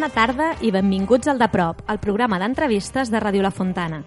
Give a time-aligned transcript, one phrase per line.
[0.00, 3.98] Bona tarda i benvinguts al De Prop, el programa d'entrevistes de Ràdio La Fontana.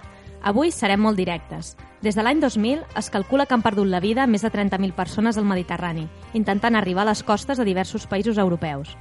[0.41, 1.75] Avui serem molt directes.
[2.01, 5.37] Des de l'any 2000 es calcula que han perdut la vida més de 30.000 persones
[5.37, 8.95] al Mediterrani, intentant arribar a les costes de diversos països europeus.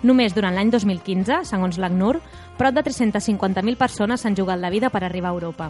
[0.00, 2.14] Només durant l'any 2015, segons l'ACNUR,
[2.56, 5.68] prop de 350.000 persones s'han jugat la vida per arribar a Europa.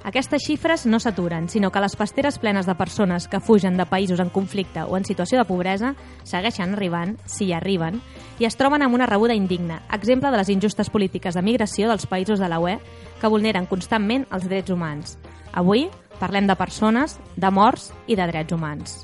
[0.00, 4.20] Aquestes xifres no s'aturen, sinó que les pasteres plenes de persones que fugen de països
[4.22, 5.92] en conflicte o en situació de pobresa
[6.24, 7.98] segueixen arribant, si hi arriben,
[8.40, 12.08] i es troben amb una rebuda indigna, exemple de les injustes polítiques de migració dels
[12.08, 12.78] països de la UE
[13.20, 15.18] que vulneren constantment els drets humans.
[15.52, 15.90] Avui
[16.20, 19.02] parlem de persones, de morts i de drets humans.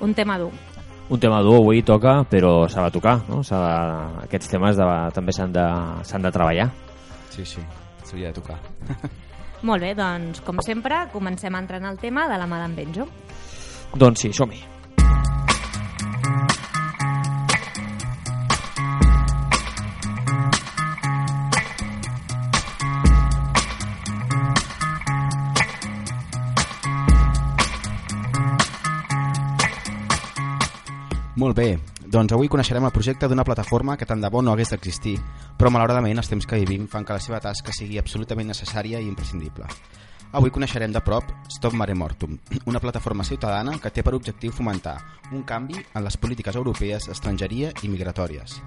[0.00, 0.52] Un tema dur.
[1.12, 3.42] Un tema dur avui toca, però s'ha de tocar, no?
[3.44, 3.60] De...
[4.24, 4.88] Aquests temes de...
[5.12, 5.66] també s'han de,
[6.00, 6.70] de treballar.
[7.36, 7.60] Sí, sí,
[8.04, 8.56] s'hauria de tocar.
[9.62, 12.74] Molt bé, doncs, com sempre, comencem a entrar en el tema de la mà d'en
[12.74, 13.06] Benjo.
[13.94, 14.58] Doncs sí, som-hi.
[31.42, 31.70] Molt bé,
[32.12, 35.14] doncs avui coneixerem el projecte d'una plataforma que tant de bo no hagués d'existir,
[35.56, 39.06] però malauradament els temps que vivim fan que la seva tasca sigui absolutament necessària i
[39.08, 39.64] imprescindible.
[40.36, 42.36] Avui coneixerem de prop Stop Mare Mortum,
[42.68, 44.98] una plataforma ciutadana que té per objectiu fomentar
[45.32, 48.58] un canvi en les polítiques europees d'estrangeria i migratòries.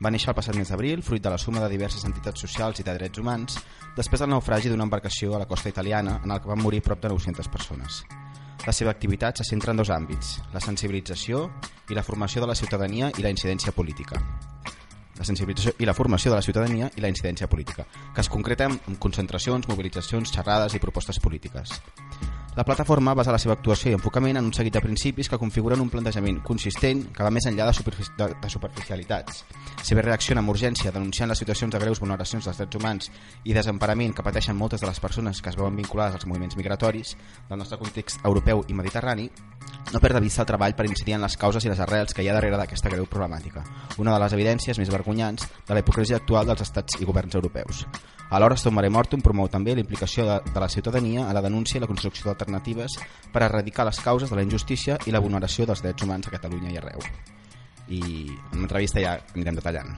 [0.00, 2.86] Va néixer el passat mes d'abril, fruit de la suma de diverses entitats socials i
[2.88, 3.60] de drets humans,
[4.00, 7.04] després del naufragi d'una embarcació a la costa italiana en el que van morir prop
[7.04, 8.04] de 900 persones.
[8.66, 11.44] La seva activitat se centra en dos àmbits, la sensibilització
[11.88, 14.20] i la formació de la ciutadania i la incidència política.
[15.18, 18.68] La sensibilització i la formació de la ciutadania i la incidència política, que es concreta
[18.70, 21.78] en concentracions, mobilitzacions, xerrades i propostes polítiques.
[22.58, 25.78] La plataforma basa la seva actuació i enfocament en un seguit de principis que configuren
[25.78, 29.44] un plantejament consistent que va més enllà de, superfici de, de superficialitats.
[29.94, 33.12] Bé reacciona amb urgència denunciant les situacions de greus vulneracions dels drets humans
[33.46, 37.14] i desemparament que pateixen moltes de les persones que es veuen vinculades als moviments migratoris
[37.46, 39.30] del nostre context europeu i mediterrani,
[39.94, 42.26] no perd de vista el treball per incidir en les causes i les arrels que
[42.26, 43.62] hi ha darrere d'aquesta greu problemàtica,
[44.02, 47.86] una de les evidències més vergonyants de la hipocresia actual dels estats i governs europeus.
[48.30, 51.78] Alhora, Stop Mare Mortum promou també la implicació de, de la ciutadania a la denúncia
[51.78, 52.98] i la construcció d'alternatives
[53.32, 56.74] per erradicar les causes de la injustícia i la vulneració dels drets humans a Catalunya
[56.74, 57.00] i arreu.
[57.88, 59.96] I en l'entrevista ja anirem detallant.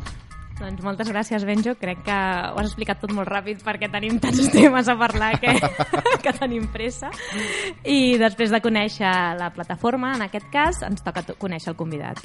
[0.60, 1.72] Doncs moltes gràcies, Benjo.
[1.80, 5.56] Crec que ho has explicat tot molt ràpid perquè tenim tants temes a parlar que,
[6.24, 7.10] que tenim pressa.
[7.82, 9.10] I després de conèixer
[9.40, 12.22] la plataforma, en aquest cas, ens toca conèixer el convidat.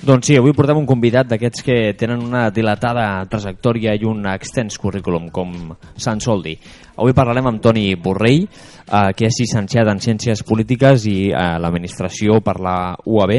[0.00, 4.78] Doncs sí, avui portem un convidat d'aquests que tenen una dilatada trajectòria i un extens
[4.80, 6.54] currículum, com Sant Soldi.
[6.96, 12.38] Avui parlarem amb Toni Borrell, eh, que és llicenciat en Ciències Polítiques i eh, l'Administració
[12.40, 13.34] per la UAB,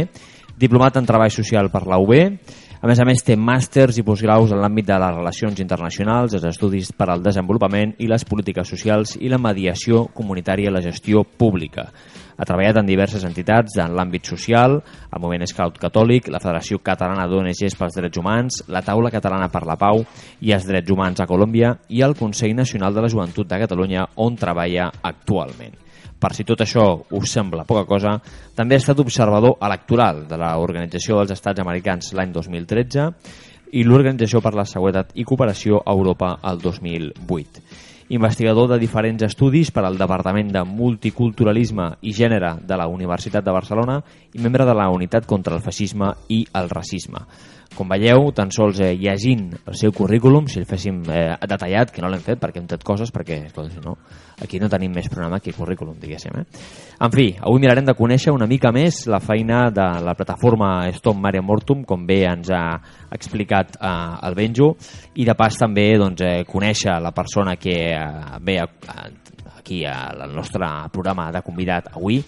[0.62, 2.14] diplomat en Treball Social per la UB,
[2.82, 6.48] a més a més té màsters i postgraus en l'àmbit de les relacions internacionals, els
[6.50, 11.22] estudis per al desenvolupament i les polítiques socials i la mediació comunitària i la gestió
[11.22, 11.86] pública.
[12.38, 17.28] Ha treballat en diverses entitats en l'àmbit social, el Moviment Scout Catòlic, la Federació Catalana
[17.30, 20.02] d'ONGs pels Drets Humans, la Taula Catalana per la Pau
[20.42, 24.10] i els Drets Humans a Colòmbia i el Consell Nacional de la Joventut de Catalunya,
[24.26, 25.91] on treballa actualment.
[26.22, 26.84] Per si tot això
[27.18, 28.18] us sembla poca cosa,
[28.56, 33.08] també ha estat observador electoral de l'Organització dels Estats Americans l'any 2013
[33.74, 39.70] i l'Organització per la Seguretat i Cooperació a Europa el 2008 investigador de diferents estudis
[39.72, 44.02] per al Departament de Multiculturalisme i Gènere de la Universitat de Barcelona
[44.36, 47.24] i membre de la Unitat contra el Feixisme i el Racisme.
[47.72, 52.04] Com veieu, tan sols eh, llegint el seu currículum, si el féssim eh, detallat, que
[52.04, 53.96] no l'hem fet perquè hem fet coses, perquè escolta, no,
[54.44, 56.36] aquí no tenim més programa que currículum, diguéssim.
[56.42, 56.44] Eh?
[57.00, 61.24] En fi, avui mirarem de conèixer una mica més la feina de la plataforma Stop
[61.24, 62.66] Mare Mortum, com bé ens ha
[63.16, 63.96] explicat eh,
[64.28, 64.74] el Benjo,
[65.16, 68.06] i de pas també doncs, eh, conèixer la persona que eh,
[68.44, 69.10] ve a, a,
[69.62, 72.20] aquí al nostre programa de convidat avui,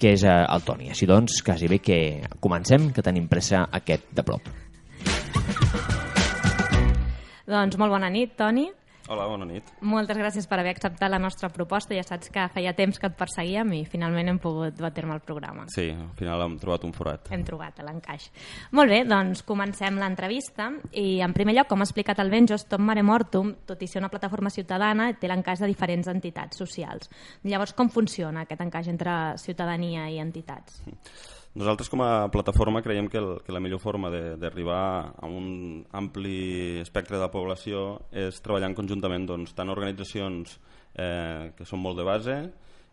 [0.00, 0.92] que és eh, el Toni.
[0.92, 2.00] Així doncs, quasi bé que
[2.40, 4.52] comencem, que tenim pressa aquest de prop.
[7.50, 8.68] Doncs molt bona nit, Toni.
[9.10, 9.66] Hola, bona nit.
[9.82, 11.96] Moltes gràcies per haver acceptat la nostra proposta.
[11.96, 15.16] Ja saps que feia temps que et perseguíem i finalment hem pogut dur a terme
[15.16, 15.64] el programa.
[15.74, 17.26] Sí, al final hem trobat un forat.
[17.34, 18.28] Hem trobat l'encaix.
[18.78, 22.86] Molt bé, doncs comencem l'entrevista i en primer lloc, com ha explicat el Benjos, Tom
[22.86, 27.10] Mare Mortum, tot i ser una plataforma ciutadana, té l'encaix de diferents entitats socials.
[27.42, 30.84] Llavors, com funciona aquest encaix entre ciutadania i entitats?
[31.50, 36.78] Nosaltres com a plataforma creiem que, el, que la millor forma d'arribar a un ampli
[36.78, 40.54] espectre de la població és treballant conjuntament doncs, tant organitzacions
[40.94, 42.36] eh, que són molt de base,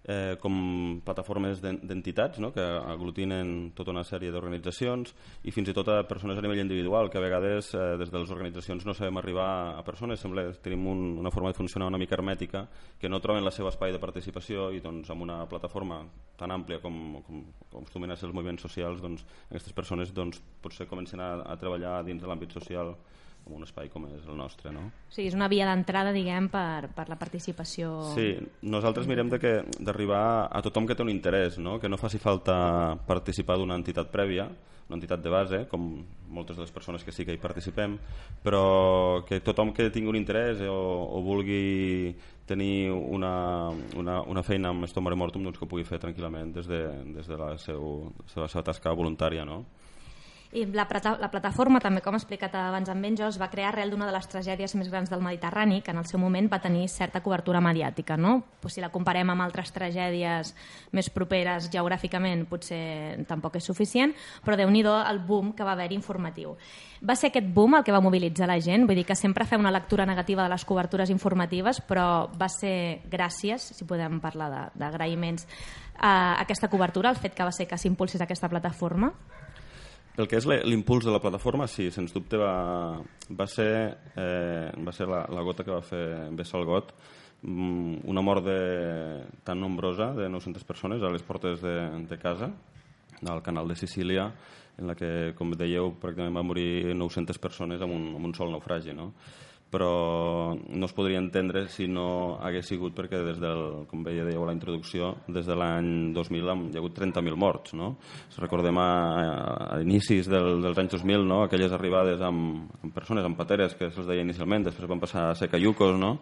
[0.07, 2.53] eh, com plataformes d'entitats no?
[2.55, 5.13] que aglutinen tota una sèrie d'organitzacions
[5.43, 8.21] i fins i tot a persones a nivell individual, que a vegades eh, des de
[8.23, 11.91] les organitzacions no sabem arribar a persones, sembla que tenim un, una forma de funcionar
[11.91, 12.65] una mica hermètica,
[12.97, 16.01] que no troben el seu espai de participació i doncs amb una plataforma
[16.39, 20.39] tan àmplia com, com, com acostumen a ser els moviments socials, doncs aquestes persones doncs,
[20.63, 22.95] potser comencen a, a treballar dins de l'àmbit social
[23.47, 24.71] en un espai com és el nostre.
[24.75, 24.87] No?
[25.09, 27.95] Sí, és una via d'entrada, diguem, per, per la participació...
[28.13, 28.29] Sí,
[28.61, 31.77] nosaltres mirem d'arribar a tothom que té un interès, no?
[31.79, 34.49] que no faci falta participar d'una entitat prèvia,
[34.87, 35.89] una entitat de base, com
[36.31, 37.97] moltes de les persones que sí que hi participem,
[38.43, 40.77] però que tothom que tingui un interès o,
[41.11, 42.15] o vulgui
[42.47, 46.69] tenir una, una, una feina amb Estomare Mortum doncs que ho pugui fer tranquil·lament des
[46.71, 46.79] de,
[47.17, 49.43] des de, la, seu, des de la seva tasca voluntària.
[49.47, 49.65] No?
[50.55, 50.87] I la,
[51.19, 54.13] la plataforma, també com ha explicat abans en Benjo, es va crear arrel d'una de
[54.15, 57.59] les tragèdies més grans del Mediterrani, que en el seu moment va tenir certa cobertura
[57.59, 58.15] mediàtica.
[58.15, 58.39] No?
[58.61, 60.53] Pues si la comparem amb altres tragèdies
[60.95, 64.15] més properes geogràficament, potser tampoc és suficient,
[64.45, 66.55] però déu nhi el boom que va haver informatiu.
[67.03, 69.59] Va ser aquest boom el que va mobilitzar la gent, vull dir que sempre fem
[69.59, 75.47] una lectura negativa de les cobertures informatives, però va ser gràcies, si podem parlar d'agraïments,
[75.97, 79.11] a aquesta cobertura, el fet que va ser que s'impulsés aquesta plataforma?
[80.17, 82.97] El que és l'impuls de la plataforma, sí, sens dubte va,
[83.37, 83.69] va ser,
[84.17, 86.89] eh, va ser la, la gota que va fer vessar el got
[87.43, 88.57] mm, una mort de,
[89.45, 91.75] tan nombrosa de 900 persones a les portes de,
[92.09, 92.49] de casa
[93.25, 94.31] al canal de Sicília
[94.77, 98.51] en la que, com dèieu, pràcticament va morir 900 persones amb un, amb un sol
[98.53, 98.93] naufragi.
[98.97, 99.11] No?
[99.71, 104.45] Però no es podria entendre si no hagués sigut perquè des del, com veia dèieu
[104.45, 107.95] a la introducció, des de l'any 2000 hi ha hagut 30.000 morts, no?
[108.31, 108.89] Si recordem a,
[109.75, 111.41] a inicis del, dels anys 2000, no?
[111.43, 115.35] aquelles arribades amb, amb persones, amb pateres, que se'ls deia inicialment, després van passar a
[115.35, 116.17] ser cayucos, no?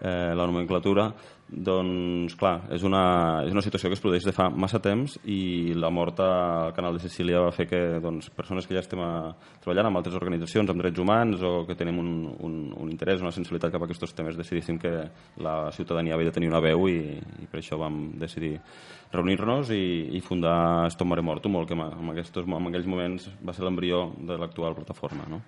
[0.00, 1.10] eh, la nomenclatura,
[1.48, 5.74] doncs, clar, és una, és una situació que es produeix de fa massa temps i
[5.78, 9.30] la mort al canal de Sicília va fer que doncs, persones que ja estem a,
[9.62, 12.10] treballant amb altres organitzacions, amb drets humans o que tenim un,
[12.48, 14.92] un, un interès, una sensibilitat cap a aquests temes, decidíssim que
[15.38, 18.56] la ciutadania havia de tenir una veu i, i per això vam decidir
[19.14, 19.84] reunir-nos i,
[20.18, 24.34] i fundar Stop Mare Mortum, que en, aquests, en aquells moments va ser l'embrió de
[24.40, 25.30] l'actual plataforma.
[25.30, 25.44] No?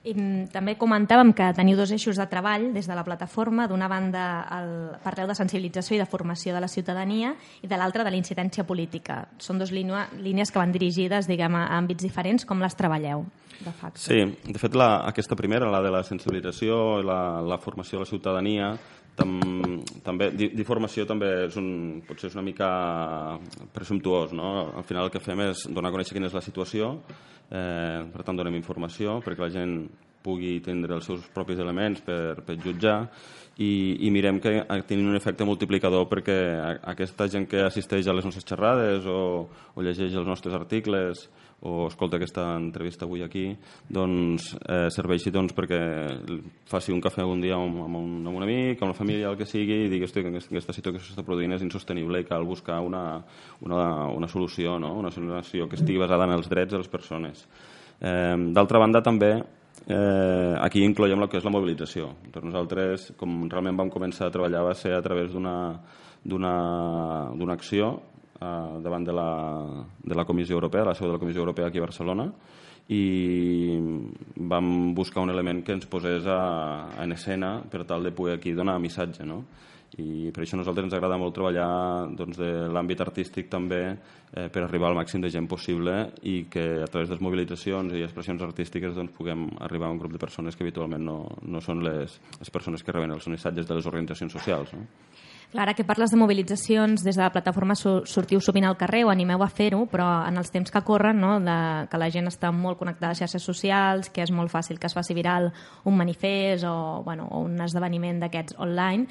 [0.00, 3.88] I mm, també comentàvem que teniu dos eixos de treball des de la plataforma, d'una
[3.88, 4.22] banda
[4.56, 4.70] el,
[5.04, 9.26] parleu de sensibilització i de formació de la ciutadania i de l'altra de l'incidència política.
[9.38, 13.26] Són dues línies que van dirigides diguem, a àmbits diferents, com les treballeu?
[13.60, 14.00] De facto.
[14.00, 18.06] Sí, de fet la, aquesta primera, la de la sensibilització i la, la formació de
[18.06, 18.70] la ciutadania,
[19.18, 19.40] tam,
[20.04, 21.70] també, d'informació també és un,
[22.06, 22.68] potser és una mica
[23.74, 24.70] presumptuós, no?
[24.76, 26.94] Al final el que fem és donar a conèixer quina és la situació,
[27.50, 29.76] eh, per tant donem informació perquè la gent
[30.22, 32.96] pugui tindre els seus propis elements per, per jutjar
[33.60, 34.52] i, i mirem que
[34.88, 36.36] tinguin un efecte multiplicador perquè
[36.92, 41.26] aquesta gent que assisteix a les nostres xerrades o, o llegeix els nostres articles
[41.62, 43.56] o escolta aquesta entrevista avui aquí,
[43.88, 45.80] doncs eh, serveixi doncs, perquè
[46.70, 49.36] faci un cafè un dia amb, amb, un, amb un amic, amb la família, el
[49.36, 52.80] que sigui, i digui que aquesta situació que s'està produint és insostenible i cal buscar
[52.80, 53.20] una,
[53.60, 54.94] una, una solució, no?
[54.98, 57.44] una solució que estigui basada en els drets de les persones.
[58.00, 62.14] Eh, D'altra banda, també eh, aquí incloiem el que és la mobilització.
[62.32, 67.98] Per nosaltres, com realment vam començar a treballar, va ser a través d'una acció
[68.40, 69.30] eh, davant de la,
[70.02, 72.30] de la Comissió Europea, la seu de la Comissió Europea aquí a Barcelona,
[72.90, 73.78] i
[74.50, 76.40] vam buscar un element que ens posés a
[76.98, 79.44] en escena per tal de poder aquí donar missatge, no?
[79.98, 84.46] i per això a nosaltres ens agrada molt treballar doncs, de l'àmbit artístic també eh,
[84.52, 88.04] per arribar al màxim de gent possible i que a través de les mobilitzacions i
[88.06, 91.82] expressions artístiques doncs, puguem arribar a un grup de persones que habitualment no, no són
[91.82, 94.74] les, les persones que reben els missatges de les organitzacions socials.
[94.76, 94.86] No?
[95.50, 99.08] Clar, ara que parles de mobilitzacions, des de la plataforma sortiu sovint al carrer o
[99.10, 101.56] animeu a fer-ho, però en els temps que corren, no, de,
[101.90, 104.94] que la gent està molt connectada a xarxes socials, que és molt fàcil que es
[104.94, 105.50] faci viral
[105.90, 109.08] un manifest o, bueno, o un esdeveniment d'aquests online,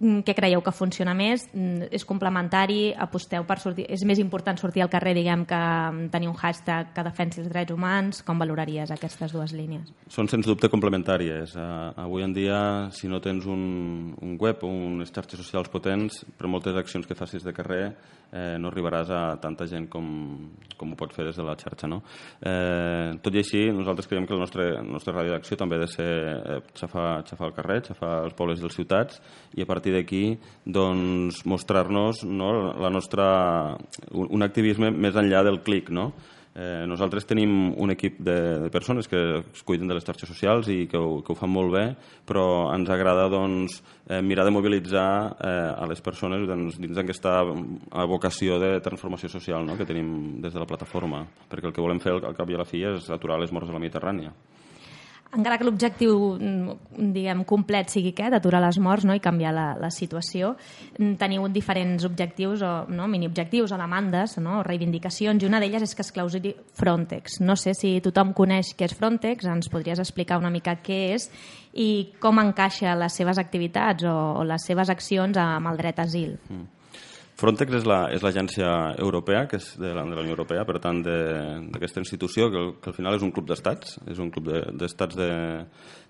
[0.00, 1.46] què creieu que funciona més?
[1.52, 2.92] Mm, És complementari?
[2.92, 3.86] Aposteu per sortir...
[3.88, 7.50] És més important sortir al carrer, diguem, que mm, tenir un hashtag que defensi els
[7.52, 8.22] drets humans?
[8.26, 9.92] Com valoraries aquestes dues línies?
[10.10, 11.54] Són sens dubte complementàries.
[11.54, 12.58] Uh, avui en dia,
[12.92, 17.18] si no tens un, un web o unes xarxes socials potents, per moltes accions que
[17.18, 17.84] facis de carrer
[18.34, 20.06] eh, no arribaràs a tanta gent com,
[20.76, 21.88] com ho pots fer des de la xarxa.
[21.90, 22.00] No?
[22.40, 25.84] Eh, tot i així, nosaltres creiem que la nostra, la nostra ràdio d'acció també ha
[25.84, 29.20] de ser eh, xafar, xafar el carrer, xafar els pobles i les ciutats
[29.54, 33.26] i a partir d'aquí doncs, mostrar-nos no, la nostra,
[34.12, 35.90] un, activisme més enllà del clic.
[35.90, 36.12] No?
[36.54, 40.68] Eh, nosaltres tenim un equip de, de persones que es cuiden de les xarxes socials
[40.70, 41.84] i que ho, que ho fan molt bé,
[42.24, 47.40] però ens agrada doncs, eh, mirar de mobilitzar eh, a les persones doncs, dins d'aquesta
[48.06, 49.74] vocació de transformació social no?
[49.74, 52.62] que tenim des de la plataforma, perquè el que volem fer al cap i a
[52.62, 54.30] la fi és aturar les morts de la Mediterrània
[55.36, 59.16] encara que l'objectiu mm, diguem complet sigui aquest, d'aturar les morts no?
[59.16, 60.54] i canviar la, la situació,
[60.98, 63.08] mm, teniu diferents objectius o no?
[63.10, 64.60] mini-objectius o demandes no?
[64.60, 67.40] o reivindicacions i una d'elles és que es clausuri Frontex.
[67.44, 71.28] No sé si tothom coneix què és Frontex, ens podries explicar una mica què és
[71.74, 76.08] i com encaixa les seves activitats o, o les seves accions amb el dret a
[76.08, 76.38] asil.
[76.48, 76.73] Mm.
[77.34, 81.00] Frontex és l'agència la, europea, que és de la, de la Unió Europea, per tant,
[81.02, 85.32] d'aquesta institució, que, que al final és un club d'estats, és un club d'estats de,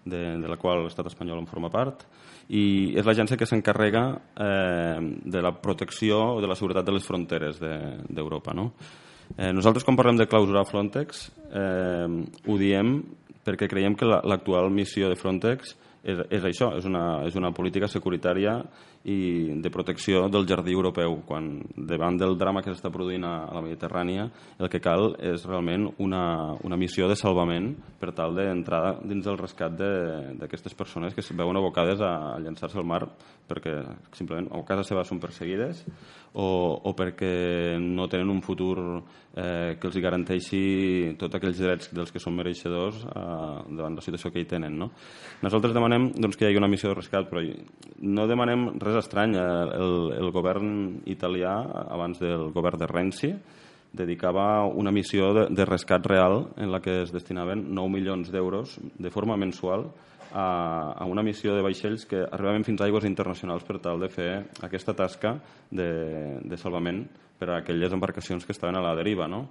[0.04, 2.04] de, de la qual l'estat espanyol en forma part,
[2.52, 4.04] i és l'agència que s'encarrega
[4.36, 8.52] eh, de la protecció o de la seguretat de les fronteres d'Europa.
[8.52, 8.68] De, no?
[9.38, 12.08] eh, nosaltres, quan parlem de clausurar Frontex, eh,
[12.44, 12.98] ho diem
[13.44, 17.52] perquè creiem que l'actual la, missió de Frontex és, és això, és una, és una
[17.56, 18.58] política securitària
[19.04, 21.18] i de protecció del jardí europeu.
[21.28, 25.90] Quan davant del drama que s'està produint a, la Mediterrània, el que cal és realment
[26.00, 26.24] una,
[26.64, 31.60] una missió de salvament per tal d'entrar dins del rescat d'aquestes persones que es veuen
[31.60, 33.02] abocades a, llançar-se al mar
[33.48, 33.76] perquè
[34.16, 35.84] simplement o casa seva són perseguides
[36.32, 36.46] o,
[36.80, 42.22] o perquè no tenen un futur eh, que els garanteixi tots aquells drets dels que
[42.22, 44.78] són mereixedors eh, davant la situació que hi tenen.
[44.80, 44.90] No?
[45.44, 47.44] Nosaltres demanem doncs, que hi hagi una missió de rescat, però
[48.02, 49.34] no demanem res res estrany.
[49.36, 50.70] El, el govern
[51.10, 51.58] italià,
[51.90, 53.32] abans del govern de Renzi,
[53.94, 58.78] dedicava una missió de, de rescat real en la que es destinaven 9 milions d'euros
[58.98, 59.86] de forma mensual
[60.34, 64.10] a, a una missió de vaixells que arribaven fins a aigües internacionals per tal de
[64.10, 64.30] fer
[64.66, 65.36] aquesta tasca
[65.70, 67.04] de, de salvament
[67.38, 69.28] per a aquelles embarcacions que estaven a la deriva.
[69.30, 69.44] No?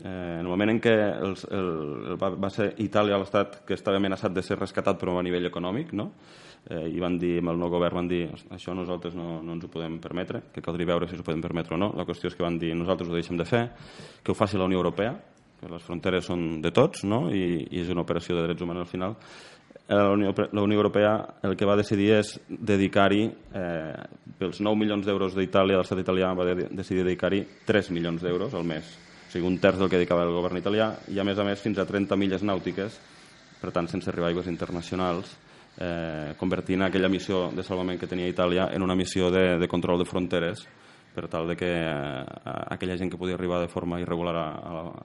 [0.00, 1.68] Eh, en el moment en què el, el,
[2.14, 5.52] el, va, va ser Itàlia l'estat que estava amenaçat de ser rescatat però a nivell
[5.52, 6.08] econòmic, no?
[6.70, 9.66] Eh, i van dir, amb el nou govern van dir això nosaltres no, no ens
[9.66, 11.92] ho podem permetre, que caldria veure si s'ho podem permetre o no.
[11.98, 13.66] La qüestió és que van dir nosaltres ho deixem de fer,
[14.22, 15.14] que ho faci la Unió Europea,
[15.60, 17.26] que les fronteres són de tots no?
[17.32, 19.16] I, i és una operació de drets humans al final.
[19.86, 24.04] Eh, la Unió, la Unió Europea el que va decidir és dedicar-hi, eh,
[24.38, 28.64] pels 9 milions d'euros d'Itàlia, l'estat italià va de, decidir dedicar-hi 3 milions d'euros al
[28.64, 28.94] mes,
[29.28, 31.60] o sigui, un terç del que dedicava el govern italià, i a més a més
[31.60, 32.96] fins a 30 milles nàutiques,
[33.60, 35.36] per tant sense arribar a aigües internacionals,
[35.78, 39.98] eh, convertint aquella missió de salvament que tenia Itàlia en una missió de, de control
[40.02, 40.66] de fronteres
[41.14, 42.24] per tal de que eh,
[42.74, 44.48] aquella gent que podia arribar de forma irregular a,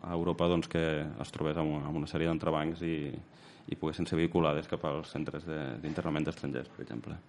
[0.01, 2.97] a, Europa doncs, que es trobés amb una, amb una sèrie d'entrebancs i,
[3.69, 7.19] i poguessin ser vehiculades cap als centres d'internament d'estrangers, per exemple.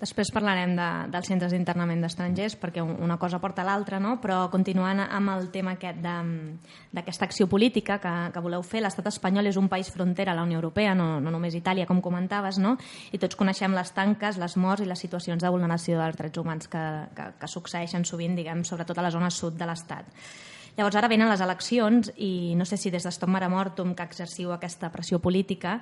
[0.00, 4.14] Després parlarem de, dels centres d'internament d'estrangers perquè una cosa porta a l'altra, no?
[4.22, 9.50] però continuant amb el tema aquest d'aquesta acció política que, que voleu fer, l'estat espanyol
[9.50, 12.78] és un país frontera a la Unió Europea, no, no només Itàlia, com comentaves, no?
[13.12, 16.72] i tots coneixem les tanques, les morts i les situacions de vulneració dels drets humans
[16.72, 20.08] que, que, que succeeixen sovint, diguem, sobretot a la zona sud de l'Estat.
[20.78, 24.54] Llavors ara venen les eleccions i no sé si des d'Estom Mare Mortum que exerciu
[24.54, 25.80] aquesta pressió política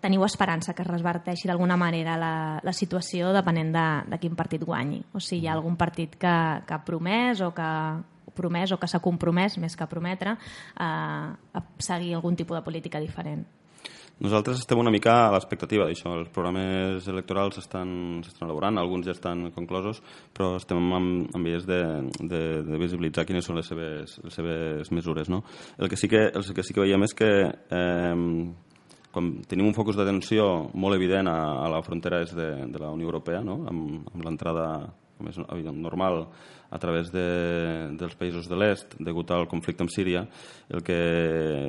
[0.00, 4.62] teniu esperança que es resverteixi d'alguna manera la, la situació depenent de, de quin partit
[4.64, 5.02] guanyi.
[5.14, 6.36] O si hi ha algun partit que,
[6.66, 7.68] que ha promès o que
[8.38, 10.36] promès o que s'ha compromès, més que prometre,
[10.78, 10.88] a,
[11.34, 13.46] a seguir algun tipus de política diferent.
[14.18, 16.16] Nosaltres estem una mica a l'expectativa d'això.
[16.18, 17.90] Els programes electorals s'estan
[18.42, 20.00] elaborant, alguns ja estan conclosos,
[20.34, 21.78] però estem amb, amb vies de,
[22.18, 25.30] de, de visibilitzar quines són les seves, les seves mesures.
[25.30, 25.44] No?
[25.78, 28.16] El, que sí que, el que sí que veiem és que eh,
[29.12, 32.92] com tenim un focus d'atenció molt evident a, a la frontera est de, de la
[32.94, 33.62] Unió Europea, no?
[33.70, 34.68] amb, amb l'entrada
[35.18, 35.38] com és
[35.74, 36.28] normal
[36.70, 37.26] a través de,
[37.98, 40.26] dels països de l'est, degut al conflicte amb Síria,
[40.70, 40.98] el que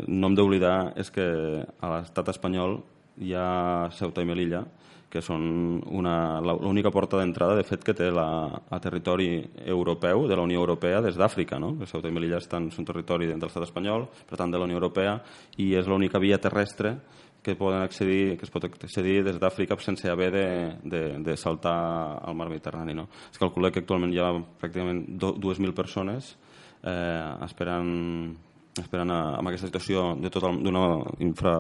[0.08, 1.26] no hem d'oblidar és que
[1.66, 2.78] a l'estat espanyol
[3.20, 4.64] hi ha Ceuta i Melilla,
[5.10, 5.42] que són
[5.82, 8.28] l'única porta d'entrada, de fet, que té la,
[8.70, 11.58] a territori europeu, de la Unió Europea, des d'Àfrica.
[11.58, 11.72] No?
[11.90, 15.18] Ceuta i Melilla estan, són territori de l'estat espanyol, per tant, de la Unió Europea,
[15.58, 17.00] i és l'única via terrestre
[17.44, 20.48] que poden accedir, que es pot accedir des d'Àfrica sense haver de,
[20.84, 22.94] de, de saltar al mar Mediterrani.
[22.94, 23.08] No?
[23.32, 26.36] Es calcula que actualment hi ha pràcticament 2.000 persones
[26.84, 28.38] eh, esperant
[28.80, 30.84] esperant a, amb aquesta situació tota d'una
[31.26, 31.54] infra,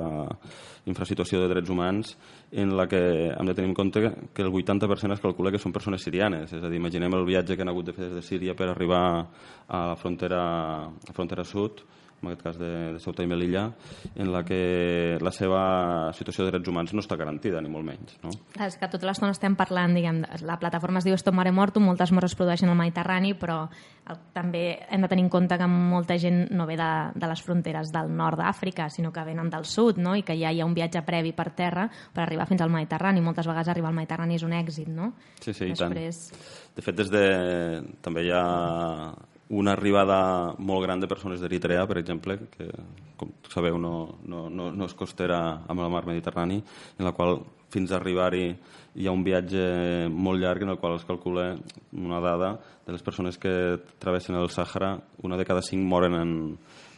[0.87, 2.13] infrasituació de drets humans
[2.51, 3.01] en la que
[3.33, 6.53] hem de tenir en compte que el 80% es calcula que són persones sirianes.
[6.53, 8.69] És a dir, imaginem el viatge que han hagut de fer des de Síria per
[8.69, 9.03] arribar
[9.67, 10.41] a la frontera,
[10.87, 11.83] a la frontera sud,
[12.21, 13.65] en aquest cas de, de Ceuta i Melilla,
[14.15, 15.61] en la que la seva
[16.17, 18.17] situació de drets humans no està garantida, ni molt menys.
[18.23, 18.33] No?
[18.65, 22.13] És que tota l'estona estem parlant, diguem, la plataforma es diu Stop Mare Mortum, moltes
[22.15, 23.61] morts es produeixen al Mediterrani, però
[24.09, 27.43] el, també hem de tenir en compte que molta gent no ve de, de les
[27.45, 30.15] fronteres del nord d'Àfrica, sinó que venen del sud, no?
[30.17, 33.23] i que ja hi ha un viatge previ per terra per arribar fins al Mediterrani.
[33.23, 35.13] Moltes vegades arribar al Mediterrani és un èxit, no?
[35.39, 36.23] Sí, sí, Després...
[36.27, 36.47] i tant.
[36.79, 37.23] De fet, des de...
[38.03, 38.43] també hi ha
[39.49, 42.67] una arribada molt gran de persones d'Eritrea, per exemple, que,
[43.17, 46.59] com sabeu, no, no, no, no és costera amb el mar Mediterrani,
[46.97, 47.41] en la qual
[47.73, 48.45] fins a arribar-hi
[48.99, 51.53] hi ha un viatge molt llarg en el qual es calcula
[51.93, 56.33] una dada de les persones que travessen el Sàhara, una de cada cinc moren en,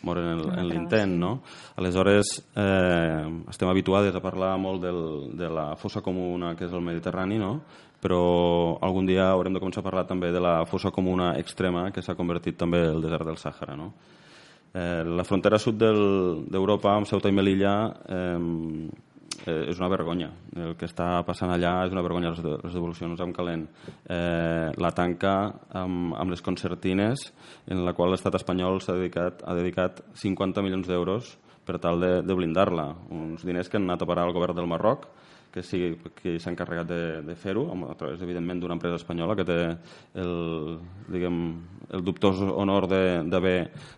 [0.08, 1.32] moren en, en l'intent, no?
[1.78, 5.02] Aleshores, eh, estem habituades a parlar molt del,
[5.38, 7.54] de la fossa comuna que és el Mediterrani, no?
[8.02, 12.02] Però algun dia haurem de començar a parlar també de la fossa comuna extrema que
[12.02, 13.78] s'ha convertit també el desert del Sàhara.
[13.78, 13.92] No?
[14.74, 17.76] Eh, la frontera sud d'Europa, amb Ceuta i Melilla,
[18.10, 18.40] eh,
[19.46, 20.30] és una vergonya.
[20.56, 23.66] El que està passant allà és una vergonya, les, les devolucions amb calent.
[24.06, 25.36] Eh, la tanca
[25.78, 27.32] amb, amb les concertines,
[27.68, 32.14] en la qual l'estat espanyol s'ha dedicat, ha dedicat 50 milions d'euros per tal de,
[32.26, 32.92] de blindar-la.
[33.14, 35.08] Uns diners que han anat a parar al govern del Marroc,
[35.52, 39.46] que sigui qui s'ha encarregat de, de fer-ho, a través, evidentment, d'una empresa espanyola que
[39.48, 39.58] té
[40.22, 40.78] el,
[41.12, 41.40] diguem,
[41.92, 43.58] el dubtós honor d'haver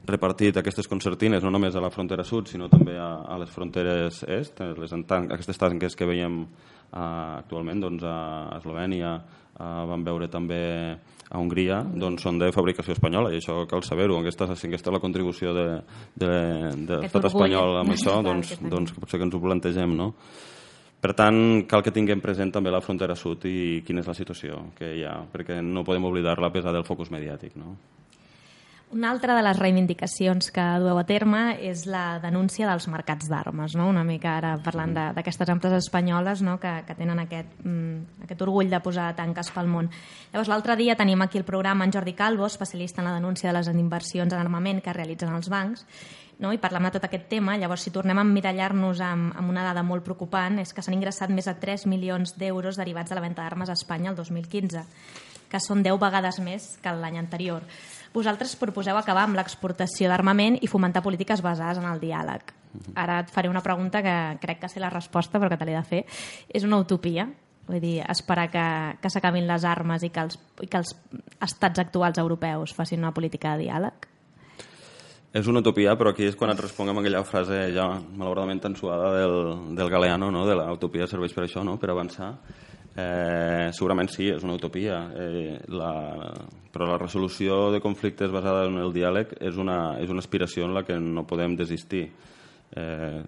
[0.09, 4.23] repartit aquestes concertines no només a la frontera sud, sinó també a, a les fronteres
[4.25, 9.17] est, les tan, aquestes tanques que veiem uh, actualment doncs, a Eslovènia,
[9.53, 10.63] uh, vam veure també
[11.33, 14.19] a Hongria, doncs són de fabricació espanyola, i això cal saber-ho.
[14.21, 15.67] Aquesta, aquesta és la contribució de,
[16.13, 16.33] de,
[16.89, 20.11] de l'estat espanyol amb això, doncs, doncs potser que ens ho plantegem, no?
[21.03, 21.37] Per tant,
[21.67, 25.01] cal que tinguem present també la frontera sud i quina és la situació que hi
[25.03, 27.57] ha, perquè no podem oblidar-la a pesar del focus mediàtic.
[27.59, 27.75] No?
[28.93, 33.73] Una altra de les reivindicacions que dueu a terme és la denúncia dels mercats d'armes,
[33.75, 33.89] no?
[33.89, 36.59] una mica ara parlant d'aquestes empreses espanyoles no?
[36.61, 39.89] que, que tenen aquest, mm, aquest orgull de posar tanques pel món.
[40.31, 43.57] Llavors, l'altre dia tenim aquí el programa en Jordi Calvo, especialista en la denúncia de
[43.57, 45.87] les inversions en armament que realitzen els bancs,
[46.39, 46.53] no?
[46.53, 47.57] i parlem de tot aquest tema.
[47.57, 51.33] Llavors, si tornem a emmirallar-nos amb, amb una dada molt preocupant, és que s'han ingressat
[51.33, 54.85] més de 3 milions d'euros derivats de la venda d'armes a Espanya el 2015,
[55.51, 57.65] que són 10 vegades més que l'any anterior.
[58.13, 62.53] Vosaltres proposeu acabar amb l'exportació d'armament i fomentar polítiques basades en el diàleg.
[62.97, 65.77] Ara et faré una pregunta que crec que sé la resposta, però que te l'he
[65.77, 66.03] de fer.
[66.49, 67.27] És una utopia?
[67.67, 68.63] Vull dir, esperar que,
[69.01, 70.93] que s'acabin les armes i que, els, i que els
[71.41, 74.09] estats actuals europeus facin una política de diàleg?
[75.33, 79.07] És una utopia, però aquí és quan et responguem aquella frase ja malauradament tan suada
[79.15, 79.33] del,
[79.73, 80.43] del Galeano, no?
[80.45, 81.79] de l'utopia serveix per això, no?
[81.81, 82.35] per avançar.
[82.93, 85.89] Eh, segurament sí, és una utopia, eh, la,
[86.69, 90.77] però la resolució de conflictes basada en el diàleg és una, és una aspiració en
[90.77, 92.11] la que no podem desistir.
[92.73, 93.21] Eh,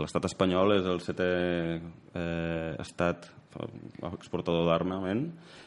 [0.00, 1.28] L'estat espanyol és el setè
[1.76, 5.24] eh, estat exportador d'armament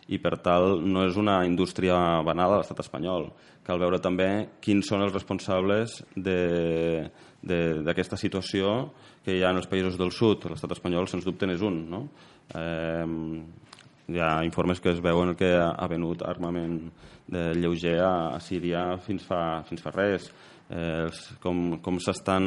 [0.08, 3.30] i per tal no és una indústria banal a l'estat espanyol.
[3.64, 8.92] Cal veure també quins són els responsables d'aquesta situació
[9.24, 10.50] que hi ha en els països del sud.
[10.52, 11.86] L'estat espanyol, sens dubte, n'és un.
[11.92, 12.02] No?
[12.56, 13.06] Eh,
[14.12, 16.82] hi ha informes que es veuen que ha venut armament
[17.32, 20.28] de lleuger a, a Síria fins fa, fins fa res.
[20.70, 21.10] Eh,
[21.44, 22.46] com com s'estan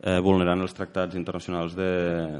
[0.00, 1.90] eh, vulnerant els tractats internacionals de,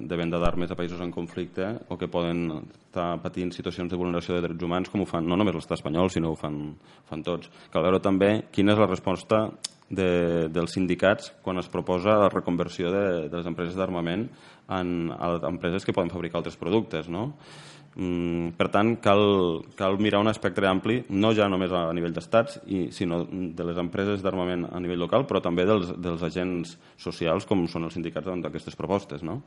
[0.05, 4.37] de venda d'armes a països en conflicte o que poden estar patint situacions de vulneració
[4.37, 6.63] de drets humans com ho fan no només l'estat espanyol, sinó ho fan,
[7.09, 7.51] fan tots.
[7.73, 9.47] Cal veure també quina és la resposta
[9.91, 14.29] de, dels sindicats quan es proposa la reconversió de, de les empreses d'armament
[14.71, 17.11] en, en empreses que poden fabricar altres productes.
[17.11, 17.33] No?
[17.96, 19.20] Mm, per tant, cal,
[19.74, 22.61] cal mirar un espectre ampli, no ja només a nivell d'estats,
[22.94, 27.66] sinó de les empreses d'armament a nivell local, però també dels, dels agents socials, com
[27.68, 29.26] són els sindicats davant d'aquestes propostes.
[29.26, 29.40] No?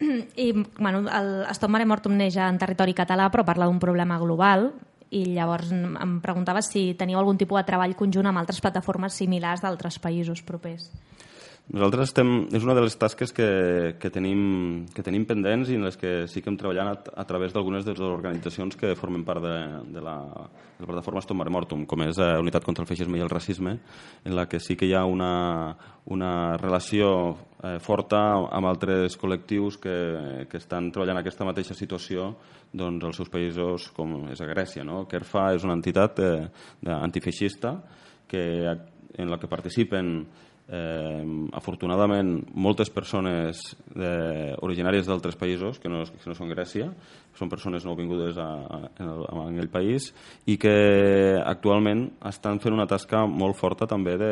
[0.00, 4.72] I, bueno, el Stop Mare Mortum neix en territori català, però parla d'un problema global,
[5.10, 9.62] i llavors em preguntava si teníeu algun tipus de treball conjunt amb altres plataformes similars
[9.62, 10.90] d'altres països propers.
[11.70, 13.44] Nosaltres estem, és una de les tasques que,
[14.02, 17.24] que, tenim, que tenim pendents i en les que sí que hem treballat a, a
[17.28, 19.52] través d'algunes de les organitzacions que formen part de,
[19.94, 20.16] de, la,
[20.80, 23.30] de la plataforma Stop Mare Mortum, com és eh, Unitat contra el Feixisme i el
[23.30, 23.76] Racisme,
[24.26, 25.30] en la que sí que hi ha una,
[26.10, 27.14] una relació
[27.62, 29.96] eh, forta amb altres col·lectius que,
[30.50, 32.32] que estan treballant aquesta mateixa situació
[32.74, 34.82] doncs, als seus països, com és a Grècia.
[34.82, 35.04] No?
[35.06, 36.36] CERFA és una entitat eh,
[36.98, 37.76] antifeixista
[38.26, 38.46] que,
[39.22, 40.16] en la que participen
[40.70, 41.22] Eh,
[41.58, 44.10] afortunadament, moltes persones de,
[44.62, 46.86] originàries d'altres països, que no, que no són Grècia,
[47.34, 50.12] són persones nouvingudes a, a, a, en el país
[50.46, 50.74] i que
[51.42, 54.30] actualment estan fent una tasca molt forta també de,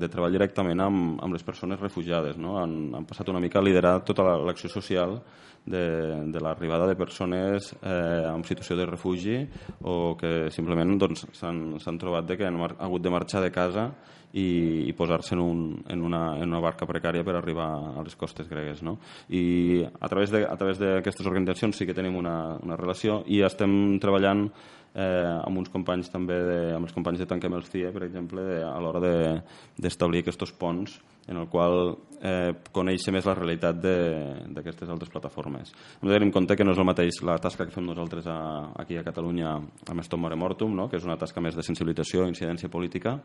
[0.00, 2.40] de treballar directament amb, amb les persones refugiades.
[2.40, 2.56] No?
[2.62, 5.18] Han, han passat una mica a liderar tota l'acció social
[5.66, 5.84] de,
[6.32, 9.38] de l'arribada de persones eh, en situació de refugi
[9.84, 13.90] o que simplement doncs, s'han doncs, trobat de que han hagut de marxar de casa
[14.34, 18.16] i, i posar-se en, un, en, una, en una barca precària per arribar a les
[18.18, 18.82] costes gregues.
[18.82, 18.98] No?
[19.30, 24.48] I a través d'aquestes organitzacions sí que tenim una, una relació i estem treballant
[24.94, 28.42] eh, amb uns companys també, de, amb els companys de Tanquem els CIE, per exemple,
[28.42, 30.98] de, a l'hora d'establir de, aquests ponts
[31.30, 35.72] en el qual eh, conèixer més la realitat d'aquestes altres plataformes.
[36.00, 38.28] Hem de tenir en compte que no és el mateix la tasca que fem nosaltres
[38.28, 38.38] a,
[38.82, 40.90] aquí a Catalunya amb Stop More Mortum, no?
[40.90, 43.18] que és una tasca més de sensibilització i incidència política,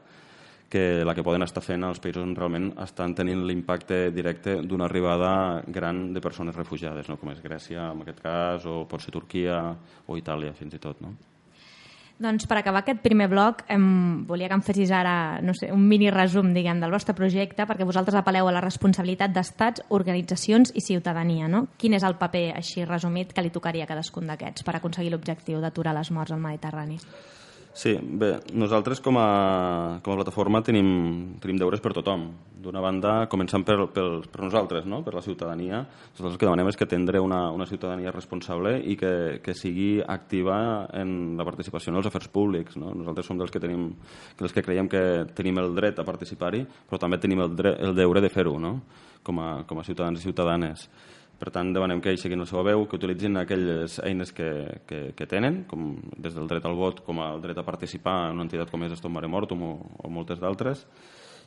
[0.70, 4.86] que la que poden estar fent als països on realment estan tenint l'impacte directe d'una
[4.86, 7.18] arribada gran de persones refugiades, no?
[7.18, 9.60] com és Grècia en aquest cas, o pot ser Turquia
[10.06, 11.02] o Itàlia fins i tot.
[11.02, 11.16] No?
[12.20, 15.86] Doncs per acabar aquest primer bloc, em volia que em fessis ara no sé, un
[15.88, 20.84] mini resum diguem, del vostre projecte, perquè vosaltres apel·leu a la responsabilitat d'estats, organitzacions i
[20.84, 21.48] ciutadania.
[21.48, 21.70] No?
[21.80, 25.64] Quin és el paper així resumit que li tocaria a cadascun d'aquests per aconseguir l'objectiu
[25.64, 27.00] d'aturar les morts al Mediterrani?
[27.74, 32.26] Sí, bé, nosaltres com a, com a plataforma tenim, tenim deures per tothom.
[32.60, 35.00] D'una banda, començant per, per, per nosaltres, no?
[35.06, 35.84] per la ciutadania.
[35.86, 39.12] Nosaltres el que demanem és que tindre una, una ciutadania responsable i que,
[39.46, 40.58] que sigui activa
[40.98, 42.76] en la participació en els afers públics.
[42.82, 42.92] No?
[42.98, 43.94] Nosaltres som dels que, tenim,
[44.42, 45.04] dels que creiem que
[45.38, 48.80] tenim el dret a participar-hi, però també tenim el, dret, el deure de fer-ho no?
[49.24, 50.90] com, a, com a ciutadans i ciutadanes.
[51.40, 54.50] Per tant, demanem que siguin la seva veu, que utilitzin aquelles eines que,
[54.90, 58.40] que, que tenen, com des del dret al vot com al dret a participar en
[58.40, 59.72] una entitat com és Estom Mare Mortum o,
[60.04, 60.84] o moltes d'altres,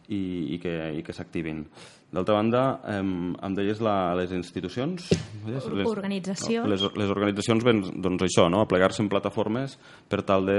[0.08, 1.62] i, i que, i que s'activin.
[2.12, 5.10] D'altra banda, eh, em deies la, les institucions...
[5.46, 6.68] Les, organitzacions.
[6.68, 8.64] Les, les organitzacions, ben, doncs això, no?
[8.66, 9.78] aplegar-se en plataformes
[10.10, 10.58] per tal de,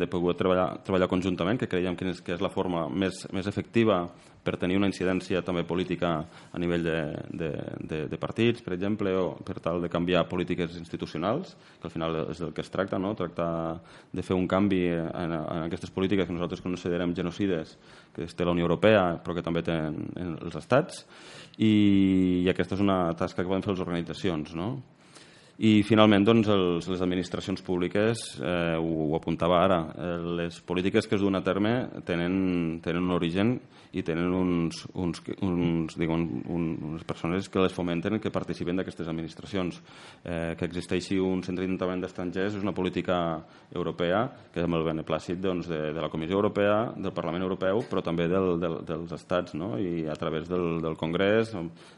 [0.00, 3.50] de poder treballar, treballar conjuntament, que creiem que és, que és la forma més, més
[3.50, 4.04] efectiva
[4.44, 6.12] per tenir una incidència també política
[6.52, 6.98] a nivell de,
[7.32, 11.94] de, de, de partits, per exemple, o per tal de canviar polítiques institucionals, que al
[11.94, 13.14] final és del que es tracta, no?
[13.16, 13.80] tractar
[14.12, 17.78] de fer un canvi en, en aquestes polítiques que nosaltres considerem genocides,
[18.14, 21.06] que té la Unió Europea, però que també tenen els estats,
[21.56, 24.54] i, i aquesta és una tasca que poden fer les organitzacions.
[24.54, 24.74] No?
[25.62, 31.06] I finalment doncs, els, les administracions públiques, eh, ho, ho apuntava ara, eh, les polítiques
[31.06, 33.52] que es duen a terme tenen, tenen un origen
[33.94, 39.06] i tenen uns, uns, uns, digue, un, unes persones que les fomenten que participen d'aquestes
[39.06, 39.78] administracions.
[40.24, 43.20] Eh, que existeixi un centre d'intentament d'estrangers és una política
[43.70, 47.84] europea que és amb el beneplàcit doncs, de, de la Comissió Europea, del Parlament Europeu,
[47.86, 49.76] però també del, del, dels estats no?
[49.78, 51.54] i a través del, del Congrés,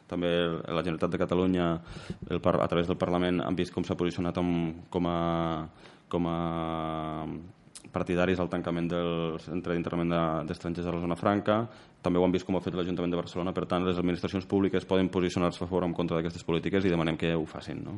[0.06, 1.72] també la Generalitat de Catalunya
[2.28, 5.18] el, a través del Parlament han vist com s'ha posicionat amb, com a
[6.08, 7.26] com a
[7.92, 11.62] partidaris al tancament del centre d'internament d'estrangers a la zona franca.
[12.02, 13.54] També ho han vist com ha fet l'Ajuntament de Barcelona.
[13.56, 17.16] Per tant, les administracions públiques poden posicionar-se a favor en contra d'aquestes polítiques i demanem
[17.16, 17.82] que ho facin.
[17.84, 17.96] No?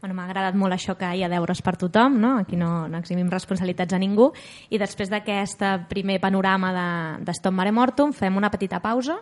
[0.00, 2.36] Bueno, M'ha agradat molt això que hi ha deures per tothom, no?
[2.38, 4.30] aquí no, no eximim responsabilitats a ningú.
[4.70, 6.88] I després d'aquest primer panorama de,
[7.24, 9.18] de Mare Mortum, fem una petita pausa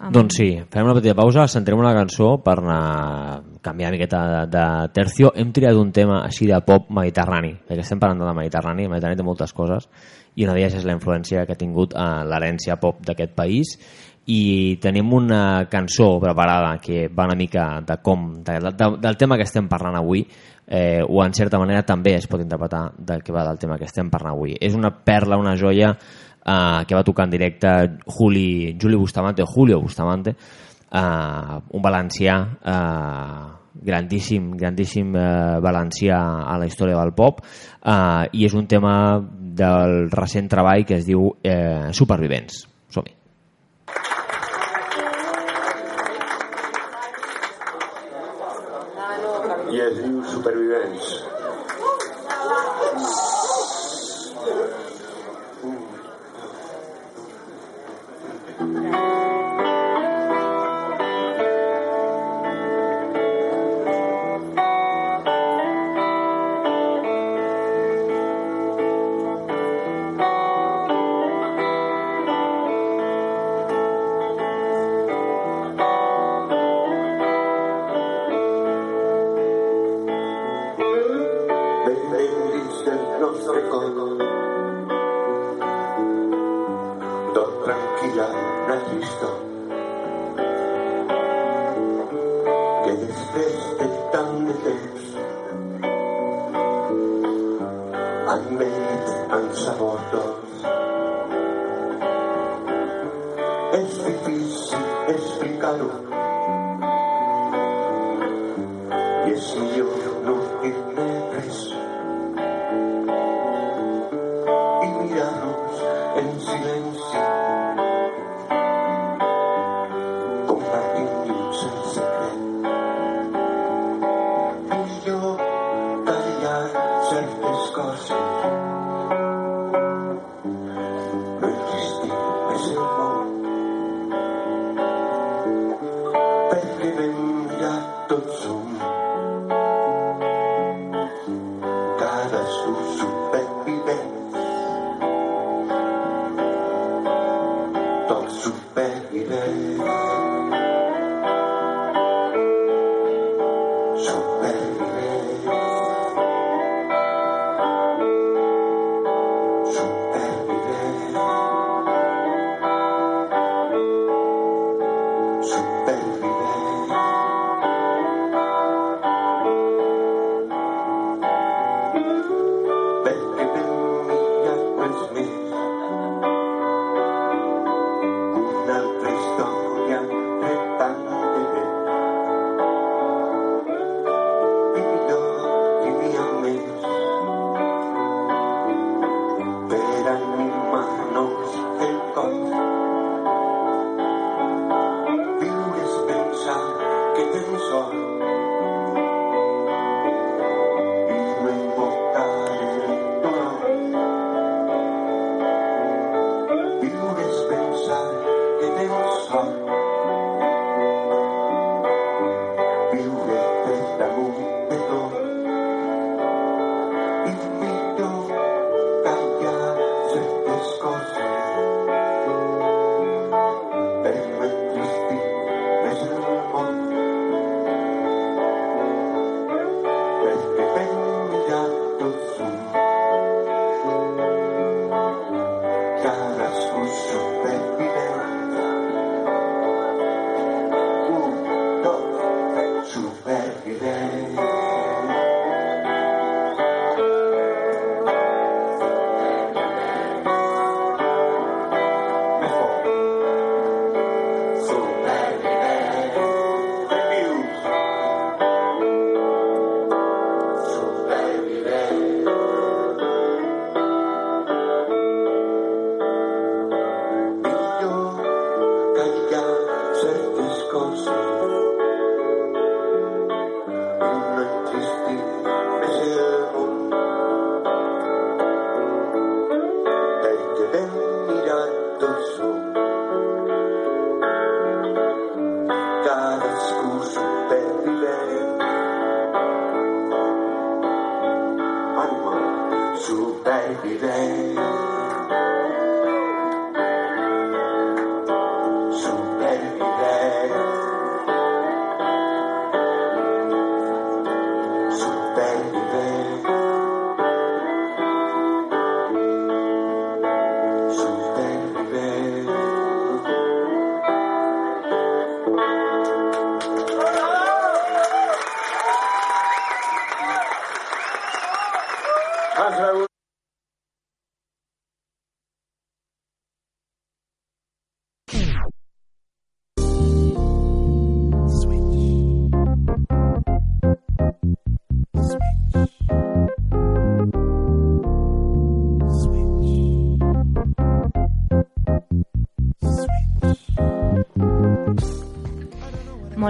[0.00, 0.14] amb...
[0.16, 2.80] Doncs sí, farem una petita pausa, sentirem una cançó per anar
[3.60, 4.64] canviar una miqueta de, de
[4.96, 5.32] tercio.
[5.36, 9.20] Hem triat un tema així de pop mediterrani, perquè estem parlant de Mediterrani, el Mediterrani
[9.20, 9.88] té moltes coses,
[10.36, 13.76] i una d'elles és la influència que ha tingut en l'herència pop d'aquest país,
[14.30, 19.36] i tenim una cançó preparada que va una mica de com, de, de, del tema
[19.36, 20.24] que estem parlant avui,
[20.70, 23.88] eh, o en certa manera també es pot interpretar del que va del tema que
[23.88, 24.54] estem parlant avui.
[24.60, 25.96] És una perla, una joia
[26.44, 27.68] eh, que va tocar en directe
[28.06, 30.36] Juli, Juli Bustamante, Julio Bustamante,
[30.90, 38.44] eh, un valencià eh, grandíssim, grandíssim eh, valencià a la història del pop eh, i
[38.46, 42.69] és un tema del recent treball que es diu eh, Supervivents.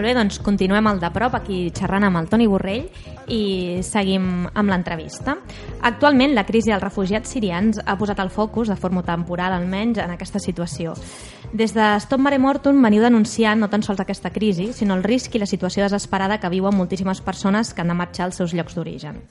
[0.01, 2.87] Molt bé, doncs continuem al de prop, aquí xerrant amb el Toni Borrell
[3.31, 5.37] i seguim amb l'entrevista.
[5.87, 10.11] Actualment, la crisi dels refugiats sirians ha posat el focus, de forma temporal almenys, en
[10.11, 10.97] aquesta situació.
[11.53, 15.35] Des de Stop Mare Mortum veniu denunciant no tan sols aquesta crisi, sinó el risc
[15.35, 18.77] i la situació desesperada que viuen moltíssimes persones que han de marxar als seus llocs
[18.77, 19.23] d'origen.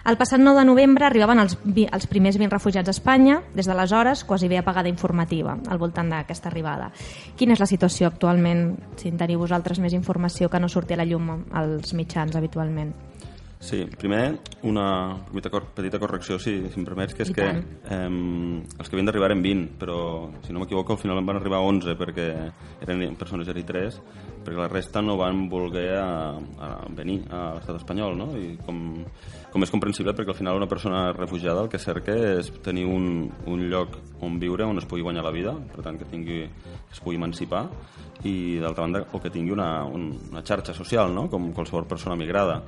[0.00, 4.24] El passat 9 de novembre arribaven els, els primers 20 refugiats a Espanya, des d'aleshores
[4.24, 6.88] quasi bé apagada informativa al voltant d'aquesta arribada.
[7.36, 11.02] Quina és la situació actualment, si en teniu vosaltres més informació que no surti a
[11.02, 13.09] la llum als mitjans habitualment?
[13.60, 17.98] Sí, primer una petita, cor petita correcció, si, si em permets, que és que eh,
[18.00, 19.98] els que havien d'arribar eren 20, però
[20.46, 22.26] si no m'equivoco al final en van arribar 11 perquè
[22.80, 24.00] eren persones eritres,
[24.40, 26.08] perquè la resta no van voler a,
[26.40, 28.30] a venir a l'estat espanyol, no?
[28.32, 28.80] I com,
[29.52, 33.28] com és comprensible, perquè al final una persona refugiada el que cerca és tenir un,
[33.44, 36.96] un lloc on viure, on es pugui guanyar la vida, per tant que tingui, que
[36.96, 37.66] es pugui emancipar,
[38.24, 41.28] i d'altra banda, o que tingui una, un, una xarxa social, no?
[41.28, 42.62] com qualsevol persona migrada.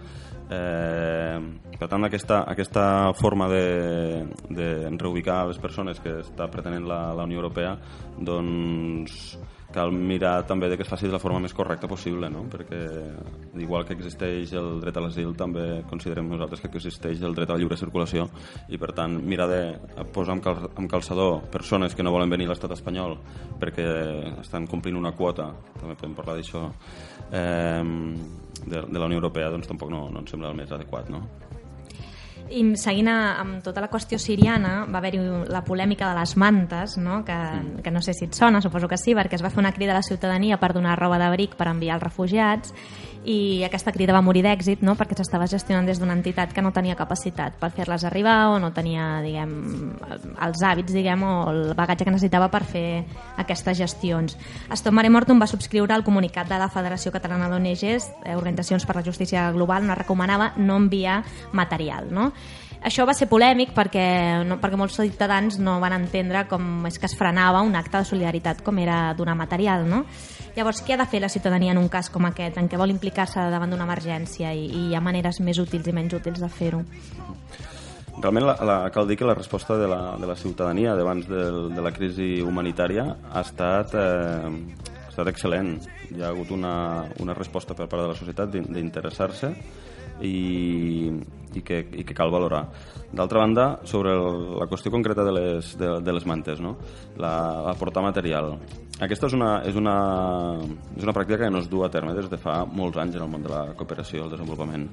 [0.52, 1.38] Eh,
[1.78, 2.84] per tant, aquesta, aquesta
[3.18, 3.64] forma de,
[4.50, 4.68] de
[5.00, 7.74] reubicar les persones que està pretenent la, la Unió Europea
[8.18, 9.34] doncs
[9.72, 12.44] cal mirar també de que es faci de la forma més correcta possible, no?
[12.52, 12.80] perquè
[13.62, 17.56] igual que existeix el dret a l'asil també considerem nosaltres que existeix el dret a
[17.56, 18.28] la lliure circulació
[18.68, 19.62] i per tant mirar de
[20.14, 23.16] posar amb, cal, amb calçador persones que no volen venir a l'estat espanyol
[23.62, 23.88] perquè
[24.44, 25.48] estan complint una quota,
[25.80, 26.68] també podem parlar d'això,
[27.32, 27.82] eh,
[28.66, 31.10] de, de la Unió Europea, doncs tampoc no, no ens sembla el més adequat.
[31.12, 31.24] No?
[32.52, 36.98] I seguint a- amb tota la qüestió siriana, va haver-hi la polèmica de les mantes,
[36.98, 37.22] no?
[37.24, 37.36] Que,
[37.82, 39.92] que no sé si et sona, suposo que sí, perquè es va fer una crida
[39.92, 42.74] a la ciutadania per donar roba d'abric per enviar als refugiats
[43.24, 44.96] i aquesta crida va morir d'èxit no?
[44.98, 48.72] perquè s'estava gestionant des d'una entitat que no tenia capacitat per fer-les arribar o no
[48.74, 49.52] tenia diguem,
[50.42, 53.04] els hàbits diguem, o el bagatge que necessitava per fer
[53.38, 54.34] aquestes gestions.
[54.74, 58.96] Stop Mare Mortum va subscriure el comunicat de la Federació Catalana d'ONGs, eh, Organitzacions per
[58.98, 62.10] la Justícia Global, on recomanava no enviar material.
[62.10, 62.32] No?
[62.82, 67.06] Això va ser polèmic perquè, no, perquè molts ciutadans no van entendre com és que
[67.06, 69.84] es frenava un acte de solidaritat com era donar material.
[69.86, 70.04] No?
[70.56, 72.90] Llavors, què ha de fer la ciutadania en un cas com aquest, en què vol
[72.90, 76.48] implicar-se davant d'una emergència i, i hi ha maneres més útils i menys útils de
[76.50, 76.82] fer-ho?
[78.20, 81.62] Realment la, la, cal dir que la resposta de la, de la ciutadania davant del,
[81.74, 84.50] de la crisi humanitària ha estat, eh,
[85.06, 85.78] ha estat excel·lent.
[86.12, 89.54] Hi ha hagut una, una resposta per part de la societat d'in- d'interessar-se
[90.22, 91.10] i,
[91.54, 92.64] i, que, i que cal valorar.
[93.12, 96.76] D'altra banda, sobre el, la qüestió concreta de les, de, de les mantes, no?
[97.20, 97.34] la,
[97.74, 98.54] aportar material.
[99.02, 99.96] Aquesta és una, és, una,
[100.96, 103.26] és una pràctica que no es du a terme des de fa molts anys en
[103.26, 104.88] el món de la cooperació i el desenvolupament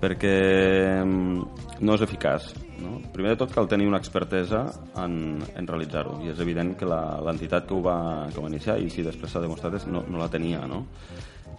[0.00, 0.32] perquè
[1.02, 2.50] mm, no és eficaç.
[2.82, 2.98] No?
[3.14, 4.66] Primer de tot cal tenir una expertesa
[5.00, 7.96] en, en realitzar-ho i és evident que l'entitat que, ho va,
[8.28, 10.66] que ho va iniciar i si després s'ha demostrat és, no, no la tenia.
[10.68, 10.84] No?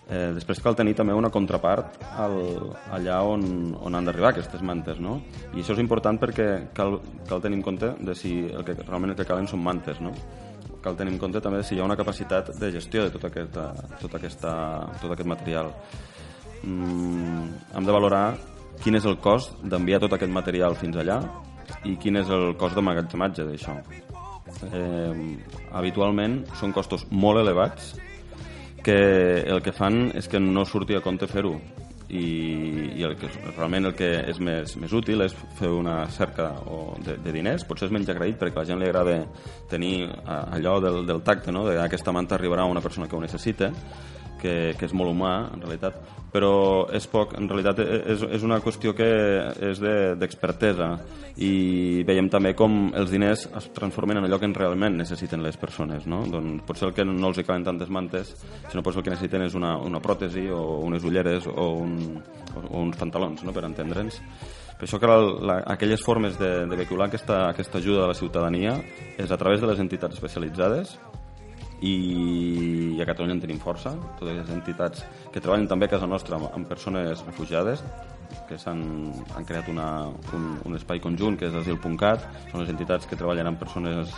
[0.08, 2.38] Eh, després cal tenir també una contrapart al,
[2.96, 3.41] allà on,
[3.76, 5.02] on han d'arribar aquestes mantes.
[5.04, 5.17] No?
[5.52, 9.12] I això és important perquè cal, cal tenir en compte de si el que, realment
[9.12, 10.00] el que calen són mantes.
[10.04, 10.15] No?
[10.88, 13.72] cal tenir en compte també si hi ha una capacitat de gestió de tot, aquesta,
[14.00, 14.52] tot, aquesta,
[15.02, 15.72] tot aquest material
[16.63, 18.22] mm, hem de valorar
[18.84, 21.20] quin és el cost d'enviar tot aquest material fins allà
[21.84, 23.74] i quin és el cost d'emmagatzematge d'això.
[24.72, 25.34] Eh,
[25.76, 27.98] habitualment són costos molt elevats
[28.88, 31.58] que el que fan és que no surti a compte fer-ho.
[32.08, 32.23] I,
[32.95, 36.93] i el que, realment el que és més, més útil és fer una cerca o
[37.04, 39.17] de, de diners, potser és menys agraït perquè a la gent li agrada
[39.67, 41.65] tenir eh, allò del, del tacte, no?
[41.67, 43.73] de que aquesta manta arribarà a una persona que ho necessita
[44.41, 45.97] que, que és molt humà, en realitat,
[46.34, 49.08] però és poc, en realitat és, és una qüestió que
[49.69, 50.89] és de- d'expertesa
[51.38, 56.08] i veiem també com els diners es transformen en allò que realment necessiten les persones,
[56.08, 56.23] no?
[56.30, 58.36] Doncs potser el que no els hi calen tantes mantes,
[58.69, 62.21] sinó potser el que necessiten és una, una pròtesi o unes ulleres o, un,
[62.56, 64.21] o, uns pantalons, no?, per entendre'ns.
[64.78, 68.76] Per això que la, aquelles formes de, de vehicular aquesta, aquesta ajuda a la ciutadania
[69.17, 70.97] és a través de les entitats especialitzades
[71.82, 76.40] i a Catalunya en tenim força, totes les entitats que treballen també a casa nostra
[76.40, 77.84] amb, persones refugiades,
[78.48, 78.82] que s'han
[79.36, 83.52] han creat una, un, un espai conjunt que és asil.cat, són les entitats que treballen
[83.52, 84.12] amb persones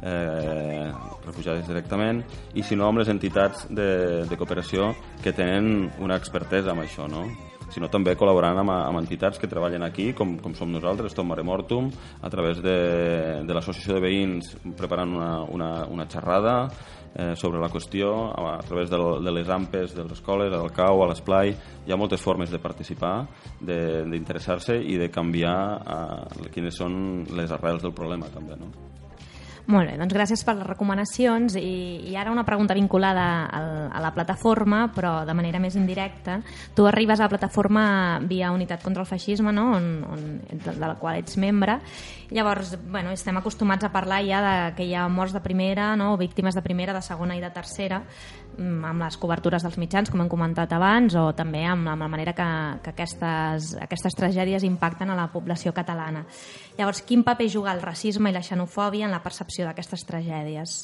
[0.00, 0.90] eh,
[1.26, 6.72] refugiades directament, i si no amb les entitats de, de cooperació que tenen una expertesa
[6.72, 7.26] amb això, no?
[7.72, 11.44] sinó també col·laborant amb, amb entitats que treballen aquí, com, com som nosaltres, Tom Mare
[11.46, 11.88] Mortum,
[12.20, 12.76] a través de,
[13.46, 16.56] de l'Associació de Veïns preparant una, una, una xerrada
[17.14, 20.72] eh, sobre la qüestió, a, a través de, de les AMPES, de les escoles, al
[20.72, 21.54] CAU, a l'Esplai,
[21.86, 23.14] hi ha moltes formes de participar,
[23.60, 26.96] d'interessar-se i de canviar eh, quines són
[27.36, 28.91] les arrels del problema també, no?
[29.70, 34.00] Molt bé, doncs gràcies per les recomanacions i, i ara una pregunta vinculada al, a
[34.02, 36.40] la plataforma, però de manera més indirecta.
[36.74, 37.84] Tu arribes a la plataforma
[38.26, 39.68] via Unitat contra el Feixisme, no?
[39.76, 41.78] on, on, de la qual ets membre.
[42.34, 46.14] Llavors, bueno, estem acostumats a parlar ja de que hi ha morts de primera, no?
[46.16, 48.02] o víctimes de primera, de segona i de tercera,
[48.58, 52.48] amb les cobertures dels mitjans, com hem comentat abans, o també amb, la manera que,
[52.84, 56.24] que aquestes, aquestes tragèdies impacten a la població catalana.
[56.78, 60.76] Llavors, quin paper juga el racisme i la xenofòbia en la percepció d'aquestes tragèdies?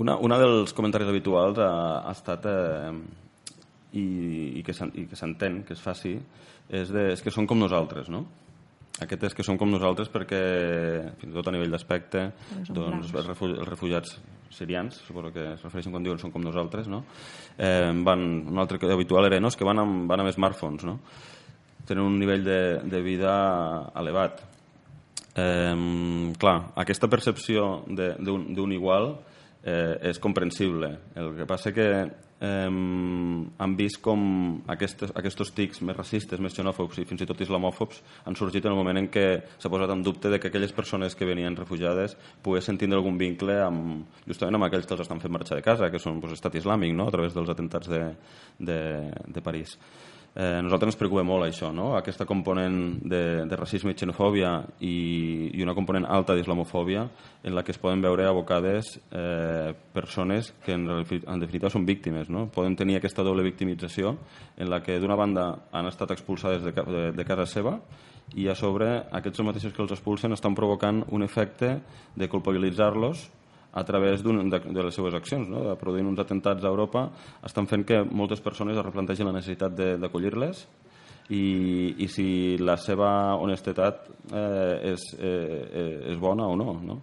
[0.00, 1.72] Una, una dels comentaris habituals ha,
[2.06, 2.92] ha estat eh,
[3.98, 4.06] i,
[4.60, 6.14] i que s'entén, que es faci,
[6.70, 8.26] és, de, és que són com nosaltres, no?
[9.00, 10.40] Aquest és que són com nosaltres perquè,
[11.20, 12.26] fins i tot a nivell d'aspecte,
[12.68, 14.18] doncs, els, refu els refugiats
[14.52, 17.04] sirians, suposo que es refereixen quan diuen són com nosaltres, no?
[17.56, 20.84] Eh, van, un altre que habitual era no, és que van amb, van amb smartphones,
[20.84, 20.98] no?
[21.88, 23.32] Tenen un nivell de, de vida
[23.98, 24.42] elevat.
[25.32, 29.14] Eh, clar, aquesta percepció d'un igual
[29.64, 30.92] eh, és comprensible.
[31.16, 31.88] El que passa que
[32.40, 32.68] eh,
[33.64, 34.22] han vist com
[34.72, 38.74] aquestes, aquests tics més racistes, més xenòfobs i fins i tot islamòfobs han sorgit en
[38.74, 39.26] el moment en què
[39.58, 43.60] s'ha posat en dubte de que aquelles persones que venien refugiades poguessin tindre algun vincle
[43.64, 46.56] amb, justament amb aquells que els estan fent marxar de casa, que són doncs, estat
[46.60, 47.08] islàmic, no?
[47.08, 48.06] a través dels atentats de,
[48.58, 48.80] de,
[49.28, 49.76] de París.
[50.30, 51.88] Eh, nosaltres ens preocupa molt això, no?
[51.98, 54.52] aquesta component de, de racisme i xenofòbia
[54.86, 57.02] i, i una component alta d'islamofòbia
[57.42, 62.30] en la que es poden veure abocades eh, persones que en, en definitiva són víctimes.
[62.30, 62.46] No?
[62.54, 64.14] Poden tenir aquesta doble victimització
[64.56, 67.80] en la que d'una banda han estat expulsades de, de, de casa seva
[68.38, 71.80] i a sobre aquests mateixos que els expulsen estan provocant un efecte
[72.14, 73.26] de culpabilitzar-los
[73.72, 75.62] a través de, de les seues accions, no?
[75.68, 77.08] de produir uns atentats a Europa,
[77.46, 80.64] estan fent que moltes persones es replantegen la necessitat de- d'acollir-les
[81.30, 86.74] i, i si la seva honestedat eh, és, eh, és bona o no.
[86.82, 87.00] no?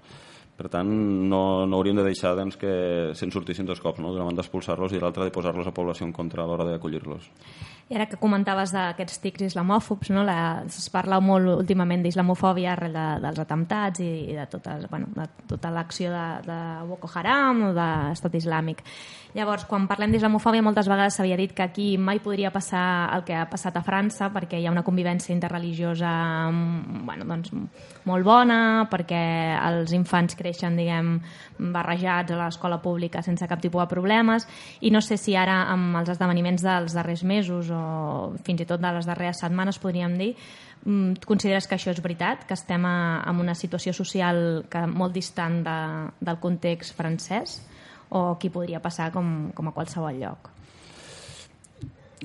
[0.57, 2.72] Per tant, no, no hauríem de deixar doncs, que
[3.13, 4.09] se'n sortissin dos cops, no?
[4.11, 7.30] d'una banda expulsar-los i l'altra de posar-los a població en contra a l'hora d'acollir-los.
[7.88, 10.25] I ara que comentaves d'aquests tics islamòfobs, no?
[10.27, 15.07] la, es parla molt últimament d'islamofòbia arrel de, dels atemptats i, i de, totes, bueno,
[15.15, 16.57] de tota l'acció de, de
[16.89, 18.83] Boko Haram o d'estat islàmic.
[19.38, 23.38] Llavors, quan parlem d'islamofòbia, moltes vegades s'havia dit que aquí mai podria passar el que
[23.39, 26.11] ha passat a França perquè hi ha una convivència interreligiosa
[26.51, 27.53] mm, bueno, doncs,
[28.03, 28.59] molt bona,
[28.91, 29.21] perquè
[29.61, 31.21] els infants creixen, diguem,
[31.71, 34.47] barrejats a l'escola pública sense cap tipus de problemes,
[34.81, 37.71] i no sé si ara amb els esdeveniments dels darrers mesos
[38.43, 40.34] fins i tot de les darreres setmanes, podríem dir,
[40.86, 45.13] mm, consideres que això és veritat, que estem a, en una situació social que molt
[45.13, 45.78] distant de,
[46.19, 47.61] del context francès,
[48.09, 50.49] o qui podria passar com, com a qualsevol lloc?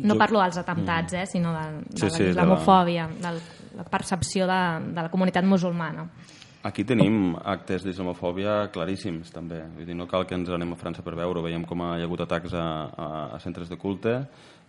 [0.02, 3.32] No Jo- parlo dels atemptats, eh, sinó de, de Sí, sí, la de islamofòbia, de
[3.76, 4.60] la percepció de,
[4.94, 6.06] de la comunitat musulmana.
[6.62, 9.64] Aquí tenim actes d'islamofòbia claríssims, també.
[9.74, 11.42] Vull dir, no cal que ens anem a França per veure.
[11.42, 14.12] Veiem com hi ha hagut atacs a, a, a centres de culte,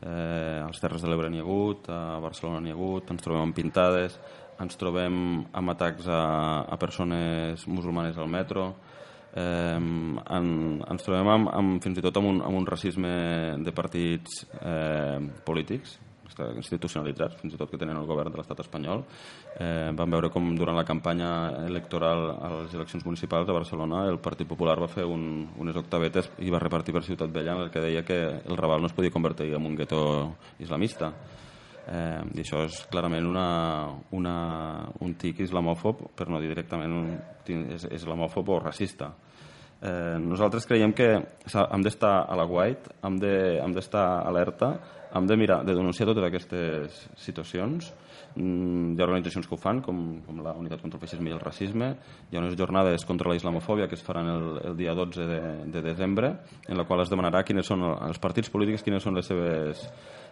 [0.05, 3.47] eh, als Terres de l'Ebre n'hi ha hagut, a Barcelona n'hi ha hagut, ens trobem
[3.47, 4.17] amb pintades,
[4.61, 5.15] ens trobem
[5.51, 6.23] amb atacs a,
[6.69, 8.69] a persones musulmanes al metro,
[9.33, 10.47] eh, en,
[10.83, 13.13] ens trobem amb, amb, fins i tot amb un, amb un racisme
[13.63, 15.97] de partits eh, polítics,
[16.55, 19.03] institucionalitzats, fins i tot que tenen el govern de l'estat espanyol.
[19.59, 21.29] Eh, vam veure com durant la campanya
[21.67, 26.31] electoral a les eleccions municipals de Barcelona el Partit Popular va fer un, unes octavetes
[26.39, 28.93] i va repartir per Ciutat Vella en el que deia que el Raval no es
[28.93, 31.11] podia convertir en un gueto islamista.
[31.83, 33.47] Eh, I això és clarament una,
[34.15, 34.35] una,
[35.03, 37.13] un tic islamòfob, per no dir directament un,
[37.75, 39.11] és, islamòfob o racista.
[39.83, 44.77] Eh, nosaltres creiem que hem d'estar a la guait, hem de- d'estar alerta,
[45.13, 47.91] hem de mirar, de denunciar totes aquestes situacions.
[48.35, 51.35] Mm, hi ha organitzacions que ho fan, com, com la Unitat contra el Feixisme i
[51.35, 51.91] el Racisme.
[52.31, 55.41] Hi ha unes jornades contra la islamofòbia que es faran el, el dia 12 de,
[55.75, 56.33] de desembre,
[56.67, 59.87] en la qual es demanarà quines són els partits polítics, quines són les seves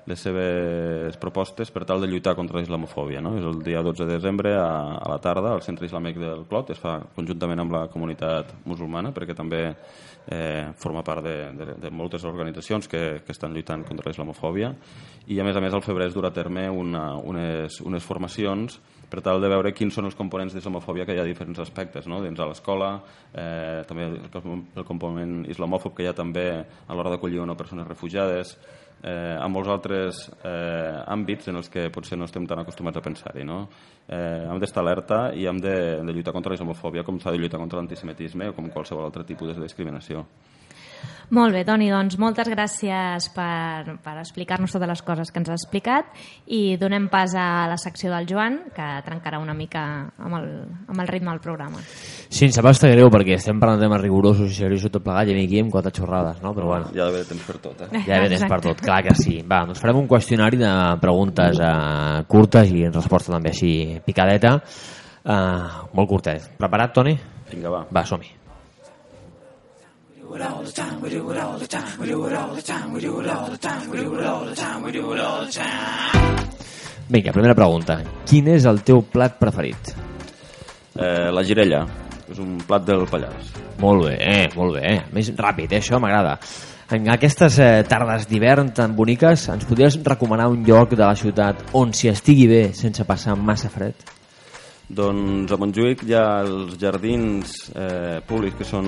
[0.06, 3.22] les seves propostes per tal de lluitar contra la islamofòbia.
[3.22, 3.36] No?
[3.38, 6.72] És el dia 12 de desembre a, a la tarda al Centre Islàmic del Clot,
[6.74, 11.91] es fa conjuntament amb la comunitat musulmana perquè també eh, forma part de, de, de
[11.93, 14.74] moltes organitzacions que, que estan lluitant contra la islamofòbia
[15.28, 18.80] i a més a més al febrer es durà a terme una, unes, unes formacions
[19.12, 22.08] per tal de veure quins són els components d'islamofòbia que hi ha a diferents aspectes,
[22.08, 22.22] no?
[22.24, 22.94] dins a l'escola,
[23.36, 24.22] eh, també el,
[24.80, 28.56] el component islamòfob que hi ha també a l'hora d'acollir una persones refugiades,
[29.04, 33.04] eh, en molts altres eh, àmbits en els que potser no estem tan acostumats a
[33.04, 33.44] pensar-hi.
[33.48, 33.66] No?
[34.08, 35.76] Eh, hem d'estar alerta i hem de,
[36.06, 39.28] de lluitar contra la islamofòbia com s'ha de lluitar contra l'antisemitisme o com qualsevol altre
[39.28, 40.24] tipus de discriminació.
[41.32, 45.62] Molt bé, Toni, doncs moltes gràcies per, per explicar-nos totes les coses que ens has
[45.64, 46.10] explicat
[46.52, 49.84] i donem pas a la secció del Joan, que trencarà una mica
[50.20, 50.50] amb el,
[50.92, 51.80] amb el ritme del programa.
[52.28, 55.32] Sí, em sap bastant greu perquè estem parlant de temes rigorosos i seriosos tot plegat
[55.32, 56.52] i aquí amb quatre xorrades, no?
[56.58, 57.86] Però bueno, Hi ha d'haver temps per tot.
[57.88, 58.04] Eh?
[58.10, 59.38] ja ve temps per tot, clar que sí.
[59.48, 63.72] Va, doncs farem un qüestionari de preguntes eh, curtes i resposta també així
[64.04, 64.58] picadeta.
[65.22, 66.52] Uh, molt curtet.
[66.60, 67.16] Preparat, Toni?
[67.54, 67.86] Vinga, va.
[67.94, 68.08] Va,
[75.52, 76.62] som-hi.
[77.12, 77.98] Vinga, primera pregunta.
[78.30, 79.92] Quin és el teu plat preferit?
[80.96, 81.86] Eh, la girella.
[82.32, 83.50] és un plat del Pallars.
[83.82, 85.02] Molt bé, eh, molt bé.
[85.12, 86.38] Més ràpid, eh, això m'agrada.
[86.92, 91.76] En aquestes eh, tardes d'hivern tan boniques, ens podries recomanar un lloc de la ciutat
[91.76, 94.20] on s'hi estigui bé sense passar massa fred?
[94.92, 98.88] Doncs a Montjuïc hi ha els jardins eh, públics que són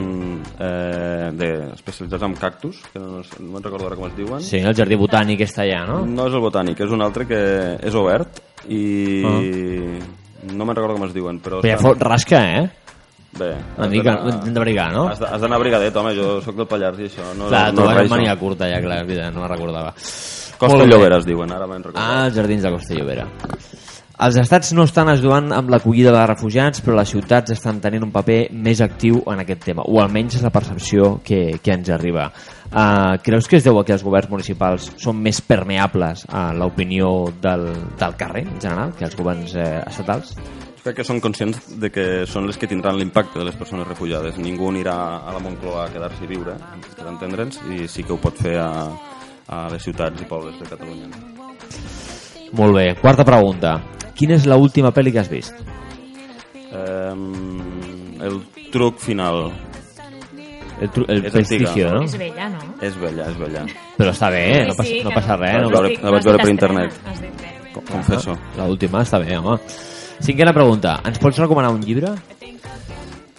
[0.57, 4.41] eh, de, especialitzats en cactus, que no, no me'n recordo ara com es diuen.
[4.43, 6.01] Sí, el jardí botànic està allà, no?
[6.09, 7.39] No és el botànic, és un altre que
[7.79, 8.83] és obert i
[9.23, 9.39] Ah.
[10.51, 11.61] no me'n recordo com es diuen, però...
[11.63, 12.63] Però ja fot rasca, eh?
[13.33, 13.47] Bé,
[13.77, 15.07] has mica, d'anar- hem de brigar, no?
[15.09, 17.81] Has d'anar a brigadet, home, jo sóc del Pallars i això no, Clar, no, tu
[17.81, 18.99] no vas amb mania curta ja, clar,
[19.33, 19.93] no la recordava.
[20.59, 20.85] Costa.
[20.85, 22.03] Llobera es diuen, ara me'n recordo.
[22.03, 23.25] Ah, els jardins de Costa Llobera.
[24.23, 28.11] Els estats no estan ajudant amb l'acollida de refugiats, però les ciutats estan tenint un
[28.13, 32.29] paper més actiu en aquest tema, o almenys és la percepció que, que ens arriba.
[32.69, 37.09] Uh, creus que es deu a que els governs municipals són més permeables a l'opinió
[37.43, 37.65] del,
[37.99, 40.31] del carrer, en general, que els governs eh, estatals?
[40.85, 44.39] Crec que són conscients de que són les que tindran l'impacte de les persones refugiades.
[44.39, 46.55] Ningú anirà a la Moncloa a quedar-s'hi a viure,
[46.93, 48.71] per entendre'ns, i sí que ho pot fer a,
[49.51, 51.11] a les ciutats i pobles de Catalunya.
[52.53, 52.87] Molt bé.
[53.01, 53.81] Quarta pregunta.
[54.17, 55.53] Quina és l'última pel·li que has vist?
[56.73, 57.13] Eh,
[58.27, 58.39] el
[58.73, 59.51] truc final
[60.81, 61.91] El, tru- el És prestigio, antiga.
[61.93, 62.01] no?
[62.03, 62.61] És vella, no?
[62.81, 63.61] és vella, és vella.
[63.97, 64.63] Però està bé, eh?
[64.67, 65.53] no, passa, no passa res.
[65.61, 66.97] No, vaig veure- la vaig veure per internet.
[67.91, 68.35] Confesso.
[68.57, 69.57] L'última està bé, home.
[70.23, 70.97] Cinquena pregunta.
[71.05, 72.11] Ens pots recomanar un llibre?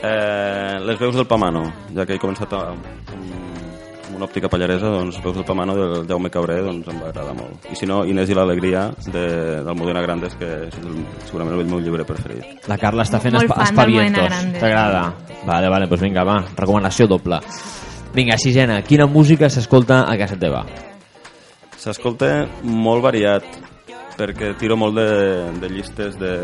[0.05, 1.65] Eh, les veus del Pamano,
[1.97, 2.63] ja que he començat a,
[4.25, 7.09] amb, amb una òptica pallaresa, doncs veus del Pamano del Jaume Cabré doncs em va
[7.09, 7.67] agradar molt.
[7.71, 9.25] I si no, Inés i l'alegria de,
[9.65, 12.69] del Modena Grandes, que és el, segurament el meu llibre preferit.
[12.69, 14.39] La Carla està fent del espavientos.
[14.61, 15.15] T'agrada?
[15.45, 16.45] Vale, vale, doncs vinga, va.
[16.57, 17.41] Recomanació doble.
[18.15, 18.81] Vinga, sisena.
[18.83, 20.65] Quina música s'escolta a casa teva?
[21.77, 23.45] S'escolta molt variat,
[24.17, 25.09] perquè tiro molt de,
[25.61, 26.35] de llistes de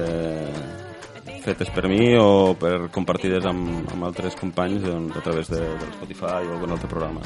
[1.40, 5.92] fetes per mi o per compartides amb, amb altres companys doncs, a través de, de
[5.96, 7.24] Spotify o algun altre programa.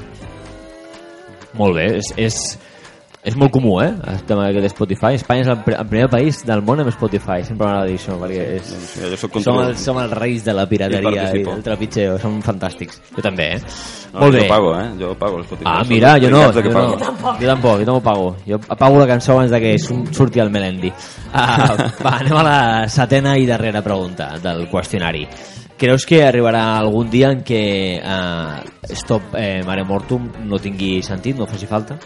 [1.58, 2.38] Molt bé, és, és,
[3.24, 3.92] és molt comú, eh?
[4.10, 5.14] El tema de Spotify.
[5.16, 7.44] Espanya és el, pr- el primer país del món amb Spotify.
[7.46, 8.72] Sempre m'agrada dir això, perquè és...
[8.72, 11.54] Doncs, mira, jo soc Som els, som els reis de la I pirateria i, participo.
[11.54, 12.18] del trepitxeo.
[12.20, 13.00] Som fantàstics.
[13.16, 13.62] Jo també, eh?
[14.12, 14.42] No, Molt bé.
[14.44, 14.84] Jo pago, eh?
[15.00, 15.70] Jo pago el Spotify.
[15.72, 16.74] Ah, mira, jo no, jo no.
[16.74, 16.92] pago.
[17.40, 18.28] Jo tampoc, jo tampoc pago.
[18.50, 20.90] Jo apago la cançó abans de que sur- surti el Melendi.
[20.90, 22.58] Uh, va, anem a la
[22.92, 25.24] setena i darrera pregunta del qüestionari.
[25.84, 27.60] Creus que arribarà algun dia en què
[28.00, 28.62] uh,
[28.96, 31.98] Stop eh, Mare Mortum no tingui sentit, no faci falta?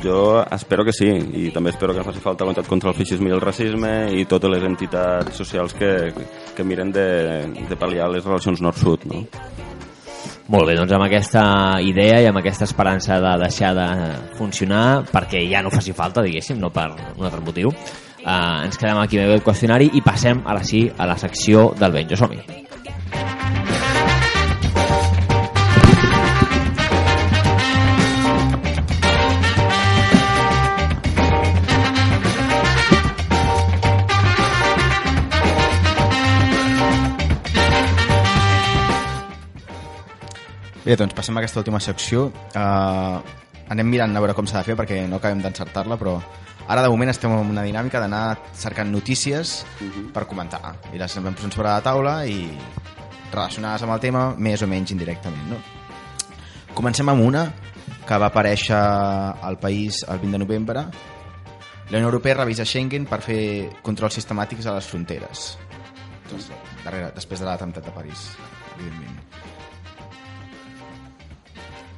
[0.00, 3.28] Jo espero que sí, i també espero que no faci falta la contra el feixisme
[3.28, 5.90] i el racisme i totes les entitats socials que,
[6.56, 7.04] que miren de,
[7.68, 9.20] de pal·liar les relacions nord-sud, no?
[10.48, 11.44] Molt bé, doncs amb aquesta
[11.84, 13.90] idea i amb aquesta esperança de deixar de
[14.40, 19.04] funcionar perquè ja no faci falta, diguéssim, no per un altre motiu, uh, ens quedem
[19.04, 22.08] aquí amb el qüestionari i passem ara sí a la secció del Ben.
[22.08, 22.61] Jo som-hi.
[40.92, 42.26] Bé, doncs passem a aquesta última secció.
[42.52, 43.22] Uh,
[43.72, 46.18] anem mirant a veure com s'ha de fer perquè no acabem d'encertar-la, però
[46.66, 49.54] ara de moment estem en una dinàmica d'anar cercant notícies
[50.12, 50.74] per comentar.
[50.92, 52.50] I les anem posant sobre la taula i
[53.32, 55.48] relacionades amb el tema més o menys indirectament.
[55.50, 55.58] No?
[56.76, 57.46] Comencem amb una
[58.06, 60.84] que va aparèixer al país el 20 de novembre.
[61.90, 63.42] La Unió Europea revisa Schengen per fer
[63.84, 65.52] controls sistemàtics a les fronteres.
[66.30, 66.48] Doncs,
[66.84, 68.30] darrere, després de l'atemptat de París,
[68.78, 69.18] evidentment.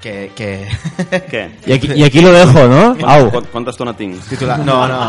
[0.05, 0.51] Que, que...
[1.33, 1.45] Què?
[1.65, 2.83] I aquí, I aquí lo dejo, no?
[3.09, 3.31] Au.
[3.33, 4.19] Quant, quanta estona tinc?
[4.29, 4.59] Titular...
[4.67, 5.01] No, no.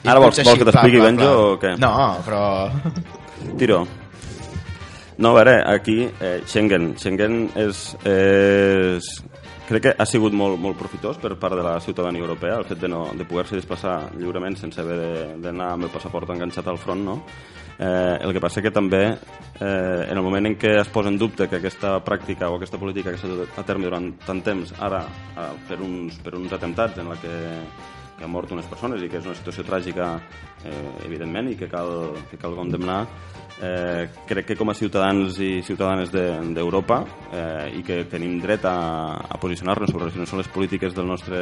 [0.00, 1.28] Ara vols, vols que t'expliqui clar, ben clar.
[1.28, 1.76] jo o què?
[1.78, 1.94] No,
[2.26, 2.42] però...
[3.60, 3.84] Tiro.
[5.20, 6.94] No, a veure, aquí eh, Schengen.
[6.96, 9.08] Schengen és, és...
[9.68, 12.80] Crec que ha sigut molt, molt profitós per part de la ciutadania europea, el fet
[12.80, 17.04] de, no, de poder-se desplaçar lliurement sense haver d'anar amb el passaport enganxat al front,
[17.04, 17.18] no?
[17.76, 21.20] Eh, el que passa que també, eh, en el moment en què es posa en
[21.20, 24.72] dubte que aquesta pràctica o aquesta política que s'ha dut a terme durant tant temps,
[24.80, 25.04] ara,
[25.36, 27.36] eh, per, uns, per uns atemptats en la que,
[28.20, 30.12] que han mort unes persones i que és una situació tràgica,
[30.68, 33.00] eh, evidentment, i que cal, que cal condemnar,
[33.64, 37.00] eh, crec que com a ciutadans i ciutadanes de- d'Europa
[37.32, 38.76] eh, i que tenim dret a,
[39.24, 41.40] a posicionar-nos sobre quines són les polítiques del nostre,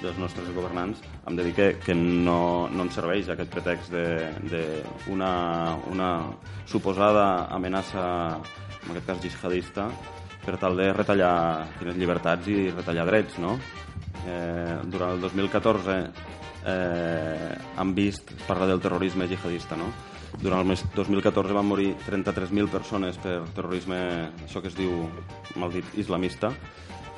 [0.00, 5.30] dels nostres governants, hem de dir que, que no, no ens serveix aquest pretext d'una
[5.90, 6.10] una
[6.66, 8.38] suposada amenaça,
[8.84, 9.88] en aquest cas jihadista,
[10.44, 13.54] per tal de retallar quines llibertats i retallar drets, no?
[14.24, 15.98] Eh, durant el 2014
[16.66, 19.92] eh, han vist parlar del terrorisme jihadista, no?
[20.42, 23.98] durant el mes 2014 van morir 33.000 persones per terrorisme,
[24.46, 25.04] això que es diu,
[25.60, 26.50] mal dit, islamista.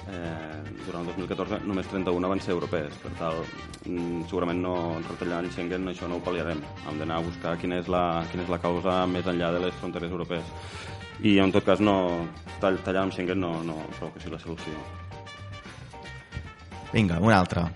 [0.07, 2.95] Eh, durant el 2014 només 31 van ser europees.
[3.03, 3.41] Per tal,
[3.87, 4.75] mm, segurament no
[5.09, 6.63] retallant Schengen això no ho pal·liarem.
[6.87, 9.75] Hem d'anar a buscar quina és, la, quina és la causa més enllà de les
[9.81, 10.45] fronteres europees.
[11.23, 12.29] I en tot cas no,
[12.61, 15.06] tall, tallar amb Schengen no, no trobo que sigui la solució.
[16.93, 17.67] Vinga, una altra.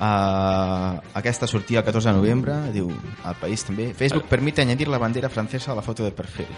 [0.00, 2.88] Uh, aquesta sortia el 14 de novembre, diu
[3.28, 3.90] al país també.
[3.94, 6.48] Facebook permite añadir la bandera francesa a la foto de perfil.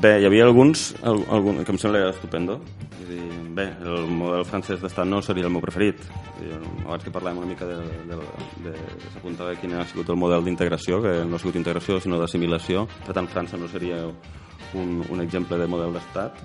[0.00, 2.58] Bé, hi havia alguns, al- algun, que em sembla estupendo.
[2.98, 3.24] Vull dir,
[3.56, 6.00] bé, el model francès d'estat no seria el meu preferit.
[6.86, 7.76] Abans que parlàvem una mica de,
[8.08, 8.16] de,
[8.64, 12.20] de, de s'apuntava quin ha sigut el model d'integració, que no ha sigut integració, sinó
[12.20, 12.86] d'assimilació.
[13.04, 14.00] Per tant, França no seria
[14.74, 16.40] un, un exemple de model d'estat.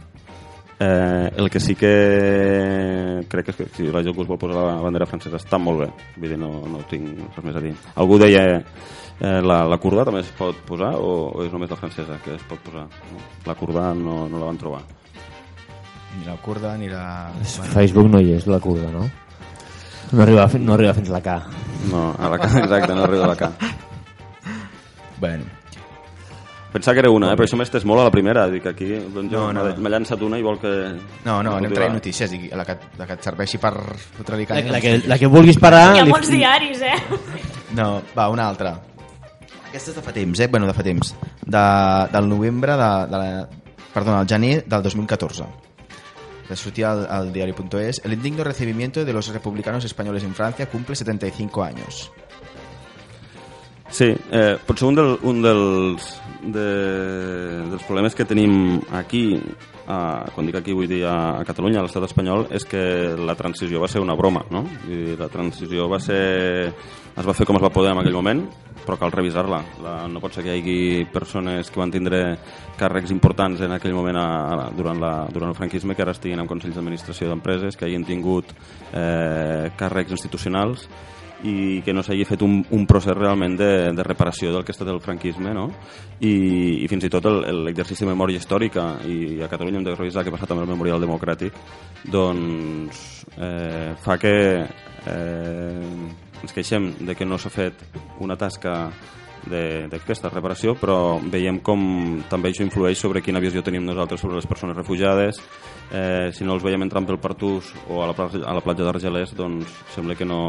[0.80, 4.62] Eh, el que sí que crec és que si la gent que us vol posar
[4.64, 7.74] la bandera francesa està molt bé vull dir, no, no tinc res més a dir
[8.00, 11.80] algú deia eh, la, la kurda també es pot posar o, o és només la
[11.82, 13.20] francesa que es pot posar no?
[13.44, 14.80] la kurda no, no la van trobar
[16.16, 17.30] Ni la kurda ni la...
[17.44, 19.04] Facebook no hi és, la curda, no?
[20.16, 21.36] No arriba, no arriba fins la K.
[21.92, 23.52] no, a la, exacte, no arriba a la K
[25.20, 25.44] Bueno,
[26.74, 27.36] pensava que era una, eh?
[27.36, 29.76] però això m'he estès molt a la primera dic aquí, doncs jo No, no.
[29.78, 30.72] m'ha llançat una i vol que
[31.26, 33.74] no, no, anem traient notícies i la que, la que et serveixi per
[34.18, 34.72] fotre-li La, canya.
[34.78, 35.96] la, que, la que vulguis parar...
[35.96, 36.94] Hi ha li- molts diaris, eh?
[37.78, 38.76] No, va, una altra.
[39.70, 40.48] Aquesta és de fa temps, eh?
[40.50, 41.16] Bueno, de fa temps.
[41.46, 41.64] De,
[42.14, 43.48] del novembre de, de la...
[43.94, 45.44] Perdona, el gener del 2014.
[46.48, 48.02] Que sortia al, al diari.es.
[48.04, 52.12] El indigno recibimiento de los republicanos españoles en Francia cumple 75 años.
[53.90, 56.10] Sí, eh, potser un, del, un dels,
[56.42, 59.40] de, dels problemes que tenim aquí,
[59.88, 62.82] a, quan dic aquí vull dir a, a Catalunya, a l'estat espanyol, és que
[63.20, 64.64] la transició va ser una broma, no?
[64.88, 66.24] I la transició va ser...
[67.20, 68.46] es va fer com es va poder en aquell moment,
[68.86, 69.60] però cal revisar-la.
[69.84, 72.24] La, no pot ser que hi hagi persones que van tindre
[72.80, 76.40] càrrecs importants en aquell moment a, a, durant, la, durant el franquisme que ara estiguin
[76.40, 78.56] en consells d'administració d'empreses, que hagin tingut
[78.94, 80.88] eh, càrrecs institucionals
[81.48, 84.76] i que no s'hagi fet un, un procés realment de, de reparació del que ha
[84.76, 85.68] estat el franquisme no?
[86.20, 86.34] I,
[86.84, 90.34] i fins i tot l'exercici de memòria històrica i a Catalunya hem de revisar què
[90.34, 91.56] ha passat amb el memorial democràtic
[92.12, 93.06] doncs
[93.38, 94.36] eh, fa que
[94.66, 95.86] eh,
[96.42, 97.88] ens queixem de que no s'ha fet
[98.20, 98.90] una tasca
[99.48, 101.82] d'aquesta reparació, però veiem com
[102.30, 105.40] també això influeix sobre quina visió tenim nosaltres sobre les persones refugiades.
[105.90, 109.34] Eh, si no els veiem entrant pel Partús o a la, a la platja d'Argelers,
[109.38, 110.42] doncs sembla que no,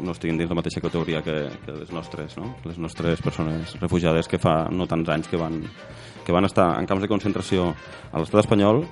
[0.00, 2.56] no estiguin dins la mateixa categoria que, que les nostres, no?
[2.64, 5.60] les nostres persones refugiades que fa no tants anys que van,
[6.26, 7.70] que van estar en camps de concentració
[8.10, 8.82] a l'estat espanyol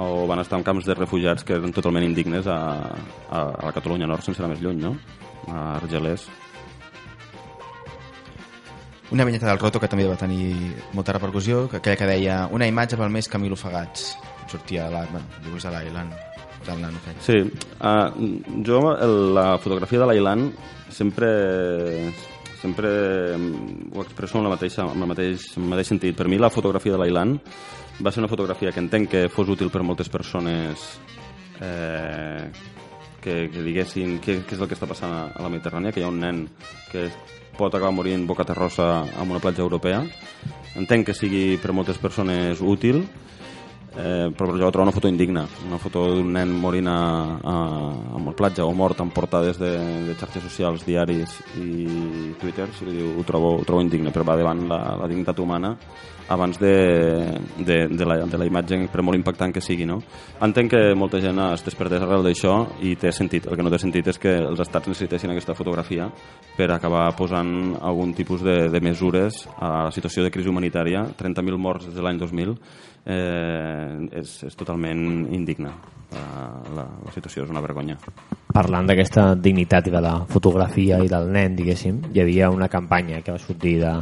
[0.00, 2.60] o van estar en camps de refugiats que eren totalment indignes a,
[3.28, 4.96] a, a la Catalunya Nord sense anar més lluny, no?
[5.52, 6.28] a Argelers.
[9.12, 12.64] Una vinyeta del Roto que també va tenir molta repercussió, que aquella que deia una
[12.64, 14.14] imatge pel més Camilo Ofegats.
[14.48, 16.14] Sortia a l'Ailan.
[16.62, 17.18] Del nano aquell.
[17.20, 17.36] Sí,
[17.82, 20.46] uh, jo el, la fotografia de l'Ailan
[20.88, 21.28] sempre
[22.62, 22.92] sempre
[23.34, 26.16] ho expresso amb, la mateixa, amb, el mateix, amb el mateix sentit.
[26.16, 27.34] Per mi la fotografia de l'Ailan
[28.00, 30.86] va ser una fotografia que entenc que fos útil per moltes persones
[31.60, 32.48] eh,
[33.20, 36.00] que, que diguessin què, què és el que està passant a, a la Mediterrània, que
[36.00, 36.46] hi ha un nen
[36.94, 37.10] que
[37.56, 40.02] pot acabar morint boca terrossa en una platja europea.
[40.78, 43.02] Entenc que sigui per moltes persones útil,
[43.96, 47.00] eh, però jo trobo una foto indigna una foto d'un nen morint a,
[47.42, 47.56] a,
[48.12, 49.72] a una platja o mort en portades de,
[50.06, 54.24] de xarxes socials, diaris i Twitter si li diu, ho, trobo, ho trobo indigne però
[54.24, 55.76] va davant la, la dignitat humana
[56.32, 56.74] abans de,
[57.58, 60.00] de, de, la, de la imatge per molt impactant que sigui no?
[60.42, 63.80] entenc que molta gent es despertés arrel d'això i té sentit, el que no té
[63.82, 66.08] sentit és que els estats necessitessin aquesta fotografia
[66.56, 71.04] per acabar posant algun tipus de, de mesures a la situació de crisi humanitària.
[71.18, 72.54] 30.000 morts des de l'any 2000
[73.06, 75.72] eh, és, és totalment indigna
[76.12, 76.26] la,
[76.76, 77.96] la, la situació és una vergonya.
[78.52, 83.22] Parlant d'aquesta dignitat i de la fotografia i del nen, diguéssim, hi havia una campanya
[83.24, 83.94] que va sortir de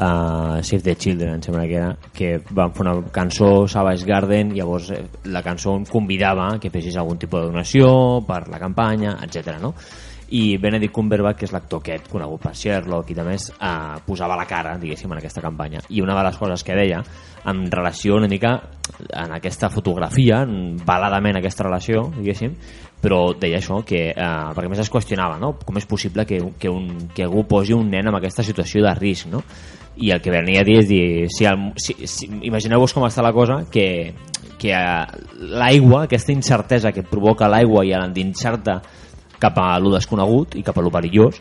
[0.00, 4.54] uh, Save the Children, em sembla que era, que van fer una cançó, Savage Garden,
[4.56, 7.88] llavors eh, la cançó convidava que fessis algun tipus de donació
[8.26, 9.58] per la campanya, etc.
[9.62, 9.74] no?
[10.28, 14.46] i Benedict Cumberbatch, que és l'actor aquest conegut per Sherlock i més, eh, posava la
[14.46, 15.80] cara, diguéssim, en aquesta campanya.
[15.88, 17.02] I una de les coses que deia,
[17.46, 18.60] en relació una mica
[19.12, 20.44] en aquesta fotografia,
[20.84, 22.56] baladament aquesta relació, diguéssim,
[23.06, 25.52] però deia això, que, eh, perquè més es qüestionava, no?
[25.62, 28.94] com és possible que, que, un, que algú posi un nen en aquesta situació de
[28.98, 29.44] risc, no?
[30.02, 33.22] I el que venia a dir és dir, si el, si, si, imagineu-vos com està
[33.24, 33.86] la cosa, que,
[34.58, 35.22] que eh,
[35.54, 38.80] l'aigua, aquesta incertesa que provoca l'aigua i l'endinsar-te
[39.38, 41.38] cap a lo desconegut i cap a lo perillós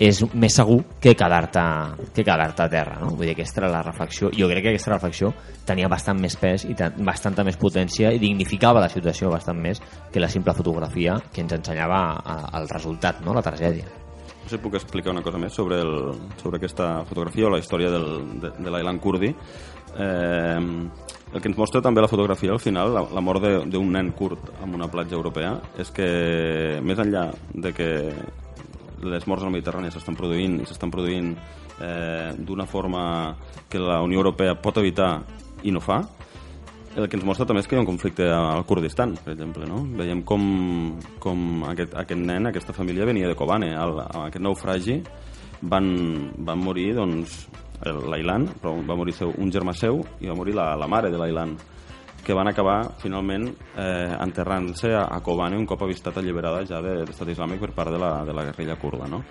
[0.00, 1.62] és més segur que quedar-te
[2.16, 3.10] que quedar-te a terra, no?
[3.12, 4.30] Vull dir, aquesta era la reflexió.
[4.32, 5.28] Jo crec que aquesta reflexió
[5.68, 9.82] tenia bastant més pes i ta- bastanta més potència i dignificava la situació bastant més
[10.10, 12.00] que la simple fotografia que ens ensenyava
[12.56, 13.34] el resultat, no?
[13.36, 13.84] la tragèdia.
[14.40, 17.60] No sé si puc explicar una cosa més sobre, el, sobre aquesta fotografia o la
[17.60, 18.08] història del,
[18.40, 19.34] de, de l'Ailan Kurdi.
[20.00, 20.58] Eh,
[21.30, 24.48] el que ens mostra també la fotografia al final, la, la mort d'un nen kurd
[24.64, 26.08] en una platja europea, és que
[26.82, 27.90] més enllà de que
[29.02, 31.32] les morts al Mediterrani s'estan produint i s'estan produint
[31.80, 33.34] eh, d'una forma
[33.68, 35.22] que la Unió Europea pot evitar
[35.62, 36.00] i no fa,
[36.96, 39.66] el que ens mostra també és que hi ha un conflicte al Kurdistan, per exemple,
[39.68, 39.84] no?
[39.96, 43.68] Veiem com, com aquest, aquest nen, aquesta família venia de Kobane.
[43.78, 43.84] A
[44.26, 44.96] aquest naufragi
[45.62, 45.86] van,
[46.38, 47.44] van morir, doncs,
[47.86, 51.12] el- l'Ailan, però va morir seu, un germà seu i va morir la, la mare
[51.14, 51.54] de l'Ailan
[52.24, 57.00] que van acabar finalment eh, enterrant-se a, a Kobane un cop avistat alliberada ja de
[57.04, 59.22] l'estat islàmic per part de la, de la guerrilla kurda no?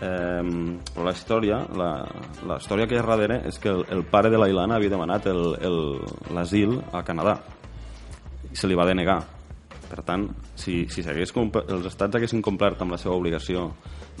[0.00, 1.90] eh, però la història la,
[2.48, 5.28] la història que hi ha darrere és que el, el pare de l'Ailan havia demanat
[6.30, 7.36] l'asil al Canadà
[8.50, 9.20] i se li va denegar
[9.90, 13.70] per tant, si, si els estats haguessin complert amb la seva obligació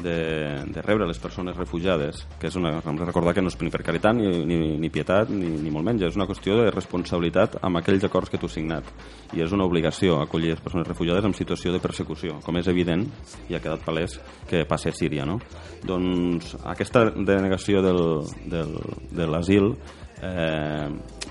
[0.00, 3.58] de, de rebre les persones refugiades, que és una, hem de recordar que no és
[3.60, 6.70] ni per caritat ni, ni, ni pietat ni, ni molt menys, és una qüestió de
[6.74, 8.90] responsabilitat amb aquells acords que tu has signat
[9.36, 13.06] i és una obligació acollir les persones refugiades en situació de persecució, com és evident
[13.48, 14.18] i ha quedat palès
[14.50, 15.38] que passa a Síria no?
[15.86, 18.02] doncs aquesta denegació del,
[18.50, 18.76] del,
[19.12, 19.74] de l'asil
[20.22, 20.88] eh,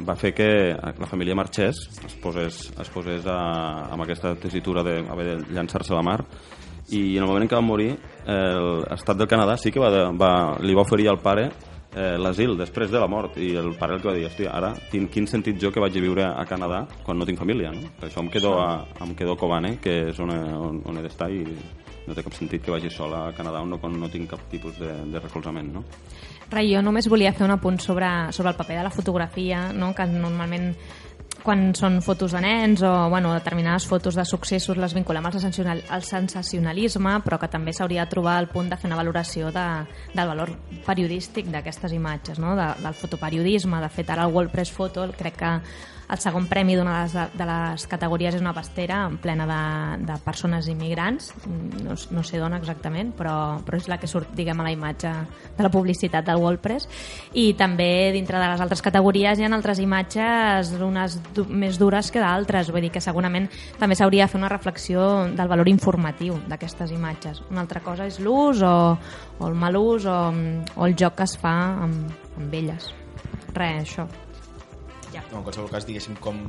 [0.07, 1.75] va fer que la família marxés,
[2.05, 3.39] es posés, es posés a,
[3.91, 6.19] amb aquesta tesitura de haver de llançar-se a la mar
[6.89, 7.91] i en el moment en què va morir
[8.25, 10.31] el estat del Canadà sí que va, de- va,
[10.65, 11.49] li va oferir al pare
[11.93, 14.71] eh, l'asil després de la mort i el pare el que va dir, hòstia, ara
[14.89, 17.91] quin, quin sentit jo que vaig a viure a Canadà quan no tinc família, no?
[17.99, 21.05] Per això em quedo a, em quedo a Kobane, que és on, on, on he
[21.05, 21.43] d'estar i
[22.07, 24.41] no té cap sentit que vagi sol a Canadà on no, on no tinc cap
[24.49, 25.83] tipus de, de recolzament, no?
[26.49, 29.93] Rai, jo només volia fer un apunt sobre, sobre el paper de la fotografia, no?
[29.93, 30.71] que normalment
[31.43, 35.83] quan són fotos de nens o bueno, determinades fotos de successos les vinculem al, sensacional,
[35.89, 39.67] al sensacionalisme, però que també s'hauria de trobar el punt de fer una valoració de,
[40.13, 40.51] del valor
[40.85, 42.55] periodístic d'aquestes imatges, no?
[42.59, 43.79] de, del fotoperiodisme.
[43.85, 45.53] De fet, ara el WordPress Photo crec que
[46.09, 50.15] el segon premi d'una de, les- de les categories és una pastera plena de, de
[50.25, 51.31] persones immigrants,
[51.83, 55.11] no, no sé d'on exactament, però, però és la que surt diguem, a la imatge
[55.57, 56.87] de la publicitat del WordPress.
[57.37, 62.09] I també dintre de les altres categories hi ha altres imatges, unes du més dures
[62.09, 63.45] que d'altres, vull dir que segurament
[63.77, 67.43] també s'hauria de fer una reflexió del valor informatiu d'aquestes imatges.
[67.51, 68.97] Una altra cosa és l'ús o,
[69.39, 70.17] o el mal ús o,
[70.75, 71.53] o el joc que es fa
[71.85, 72.89] amb, amb elles.
[73.53, 74.07] Res, això.
[75.29, 76.39] No, en qualsevol cas, diguéssim, com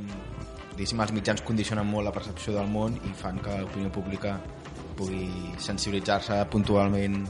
[0.73, 4.39] diguéssim, els mitjans condicionen molt la percepció del món i fan que l'opinió pública
[4.97, 5.29] pugui
[5.61, 7.21] sensibilitzar-se puntualment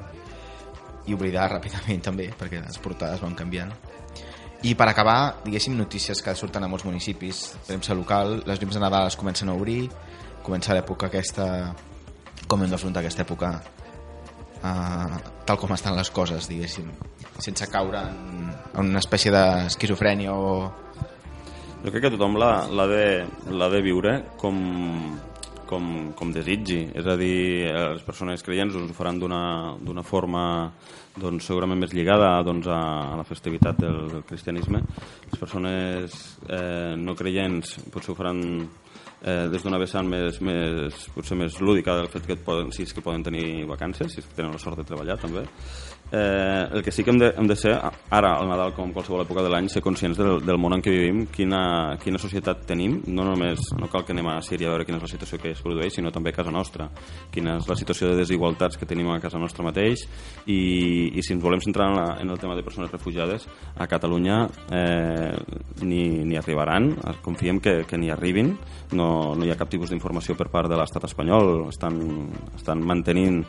[1.08, 3.72] i oblidar ràpidament també, perquè les portades van canviant.
[4.62, 8.82] I per acabar, diguéssim, notícies que surten a molts municipis, premsa local, les llums de
[8.82, 9.86] Nadal es comencen a obrir,
[10.44, 11.46] comença l'època aquesta,
[12.46, 15.16] com hem d'afrontar aquesta època uh,
[15.48, 16.92] tal com estan les coses, diguéssim,
[17.40, 20.52] sense caure en, en una espècie d'esquizofrènia o,
[21.80, 23.04] Jo crec que tothom l'ha de,
[23.48, 24.10] de viure
[24.40, 24.56] com,
[25.70, 25.84] com,
[26.18, 26.82] com desitgi.
[26.92, 30.42] És a dir, les persones creients doncs, ho faran d'una forma
[31.16, 32.80] doncs, segurament més lligada doncs, a,
[33.14, 34.82] a la festivitat del, del cristianisme.
[35.30, 38.42] Les persones eh, no creients potser ho faran
[39.22, 42.92] eh, des d'una vessant més, més, potser més lúdica del fet que poden, si és
[42.92, 45.46] que poden tenir vacances, si és que tenen la sort de treballar també.
[46.12, 47.76] Eh, el que sí que hem de, hem de ser,
[48.10, 50.90] ara al Nadal com qualsevol època de l'any, ser conscients del, del món en què
[50.90, 51.60] vivim, quina,
[52.02, 55.06] quina societat tenim, no només, no cal que anem a Síria a veure quina és
[55.06, 56.88] la situació que es produeix, sinó també a casa nostra,
[57.30, 60.02] quina és la situació de desigualtats que tenim a casa nostra mateix
[60.46, 60.58] i,
[61.14, 63.46] i si ens volem centrar en, la, en el tema de persones refugiades,
[63.78, 64.42] a Catalunya
[64.74, 65.34] eh,
[65.84, 66.90] ni, ni arribaran,
[67.22, 68.56] confiem que, que ni arribin,
[68.98, 72.02] no, no hi ha cap tipus d'informació per part de l'estat espanyol, estan,
[72.58, 73.44] estan mantenint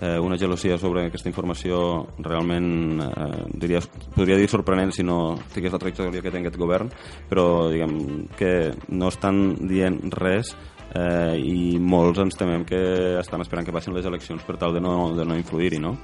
[0.00, 3.82] eh, una gelosia sobre aquesta informació realment eh, diria,
[4.14, 6.90] podria dir sorprenent si no tingués la trajectòria que té aquest govern
[7.30, 10.54] però diguem que no estan dient res
[10.94, 12.80] eh, i molts ens temem que
[13.20, 15.96] estan esperant que passin les eleccions per tal de no, de no influir-hi no?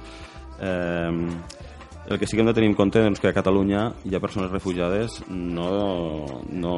[0.59, 1.11] eh,
[2.11, 4.23] el que sí que hem de tenir en compte doncs, que a Catalunya hi ha
[4.23, 6.75] persones refugiades no, no,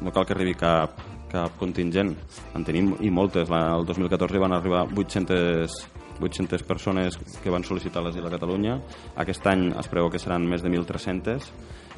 [0.00, 1.00] no cal que arribi cap,
[1.30, 2.14] cap contingent
[2.54, 8.02] en tenim i moltes la, el 2014 van arribar 800 800 persones que van sol·licitar
[8.04, 8.78] l'asil a Catalunya.
[9.16, 11.50] Aquest any es preveu que seran més de 1.300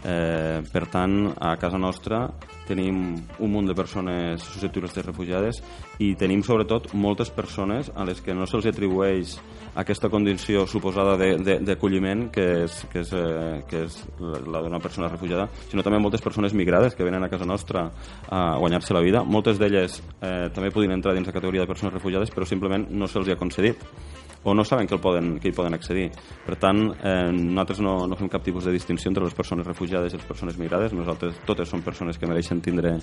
[0.02, 2.24] Eh, per tant, a casa nostra
[2.66, 2.96] tenim
[3.38, 5.60] un munt de persones susceptibles de refugiades
[6.02, 9.36] i tenim sobretot moltes persones a les que no se'ls atribueix
[9.78, 15.46] aquesta condició suposada d'acolliment que és, que, és, eh, que és la d'una persona refugiada,
[15.70, 17.86] sinó també moltes persones migrades que venen a casa nostra
[18.28, 19.22] a guanyar-se la vida.
[19.22, 23.06] Moltes d'elles eh, també podien entrar dins la categoria de persones refugiades però simplement no
[23.06, 23.86] se'ls ha concedit
[24.44, 26.10] o no saben que, el poden, que hi poden accedir.
[26.46, 30.14] Per tant, eh, nosaltres no, no fem cap tipus de distinció entre les persones refugiades
[30.14, 30.94] i les persones migrades.
[30.96, 32.96] Nosaltres totes són persones que mereixen tindre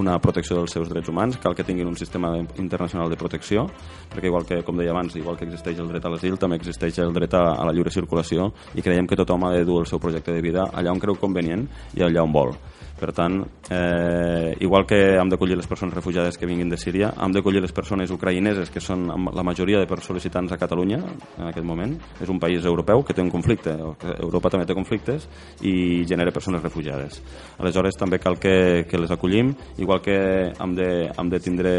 [0.00, 1.38] una protecció dels seus drets humans.
[1.42, 3.66] Cal que tinguin un sistema internacional de protecció,
[4.12, 7.02] perquè igual que, com deia abans, igual que existeix el dret a l'asil, també existeix
[7.04, 9.90] el dret a, a la lliure circulació i creiem que tothom ha de dur el
[9.90, 12.56] seu projecte de vida allà on creu convenient i allà on vol.
[12.98, 13.38] Per tant,
[13.70, 17.72] eh, igual que hem d'acollir les persones refugiades que vinguin de Síria, hem d'acollir les
[17.72, 21.94] persones ucraïneses, que són la majoria de sol·licitants a Catalunya en aquest moment.
[22.20, 23.76] És un país europeu que té un conflicte,
[24.18, 25.28] Europa també té conflictes
[25.62, 27.22] i genera persones refugiades.
[27.58, 30.18] Aleshores, també cal que, que les acollim, igual que
[30.50, 31.74] hem de, hem de tindre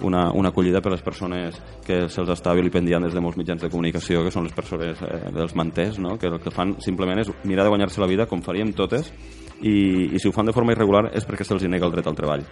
[0.00, 3.70] una, una acollida per les persones que se'ls està vilipendiant des de molts mitjans de
[3.72, 6.16] comunicació, que són les persones eh, dels manters, no?
[6.18, 9.12] que el que fan simplement és mirar de guanyar-se la vida com faríem totes,
[9.62, 12.16] i, i si ho fan de forma irregular és perquè se'ls nega el dret al
[12.18, 12.44] treball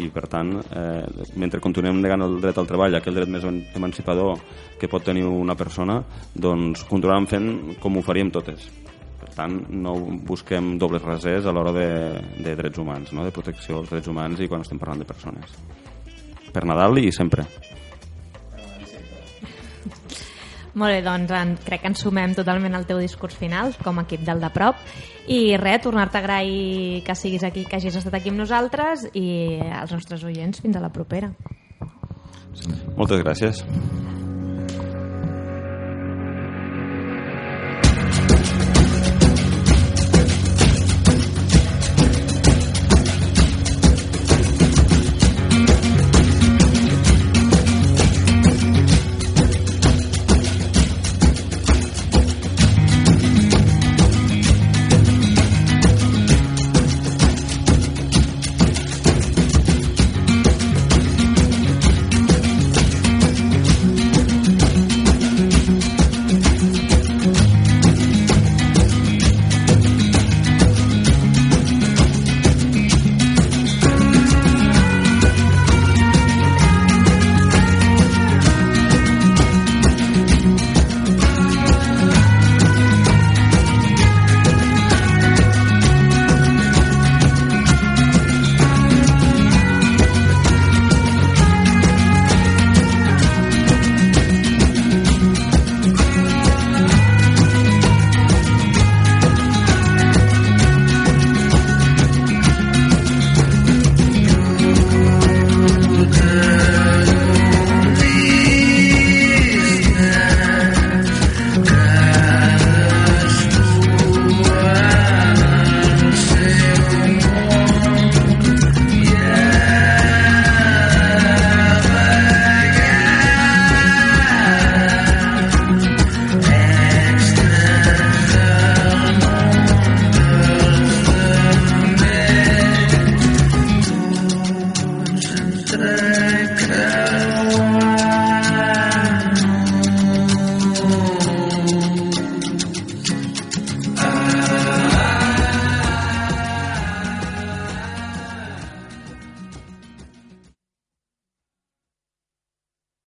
[0.00, 1.04] i per tant, eh,
[1.36, 4.38] mentre continuem negant el dret al treball, aquell dret més eman- emancipador
[4.80, 5.98] que pot tenir una persona
[6.32, 7.50] doncs continuarem fent
[7.80, 8.70] com ho faríem totes
[9.20, 9.94] per tant, no
[10.28, 11.86] busquem dobles rasers a l'hora de,
[12.42, 13.22] de drets humans, no?
[13.24, 15.54] de protecció dels drets humans i quan estem parlant de persones.
[16.52, 17.46] Per Nadal i sempre.
[20.74, 24.06] Molt bé, doncs en, crec que ens sumem totalment al teu discurs final com a
[24.06, 24.78] equip del de prop
[25.28, 29.60] i res, tornar-te a agrair que siguis aquí, que hagis estat aquí amb nosaltres i
[29.68, 31.34] als nostres oients fins a la propera.
[32.96, 33.64] Moltes gràcies.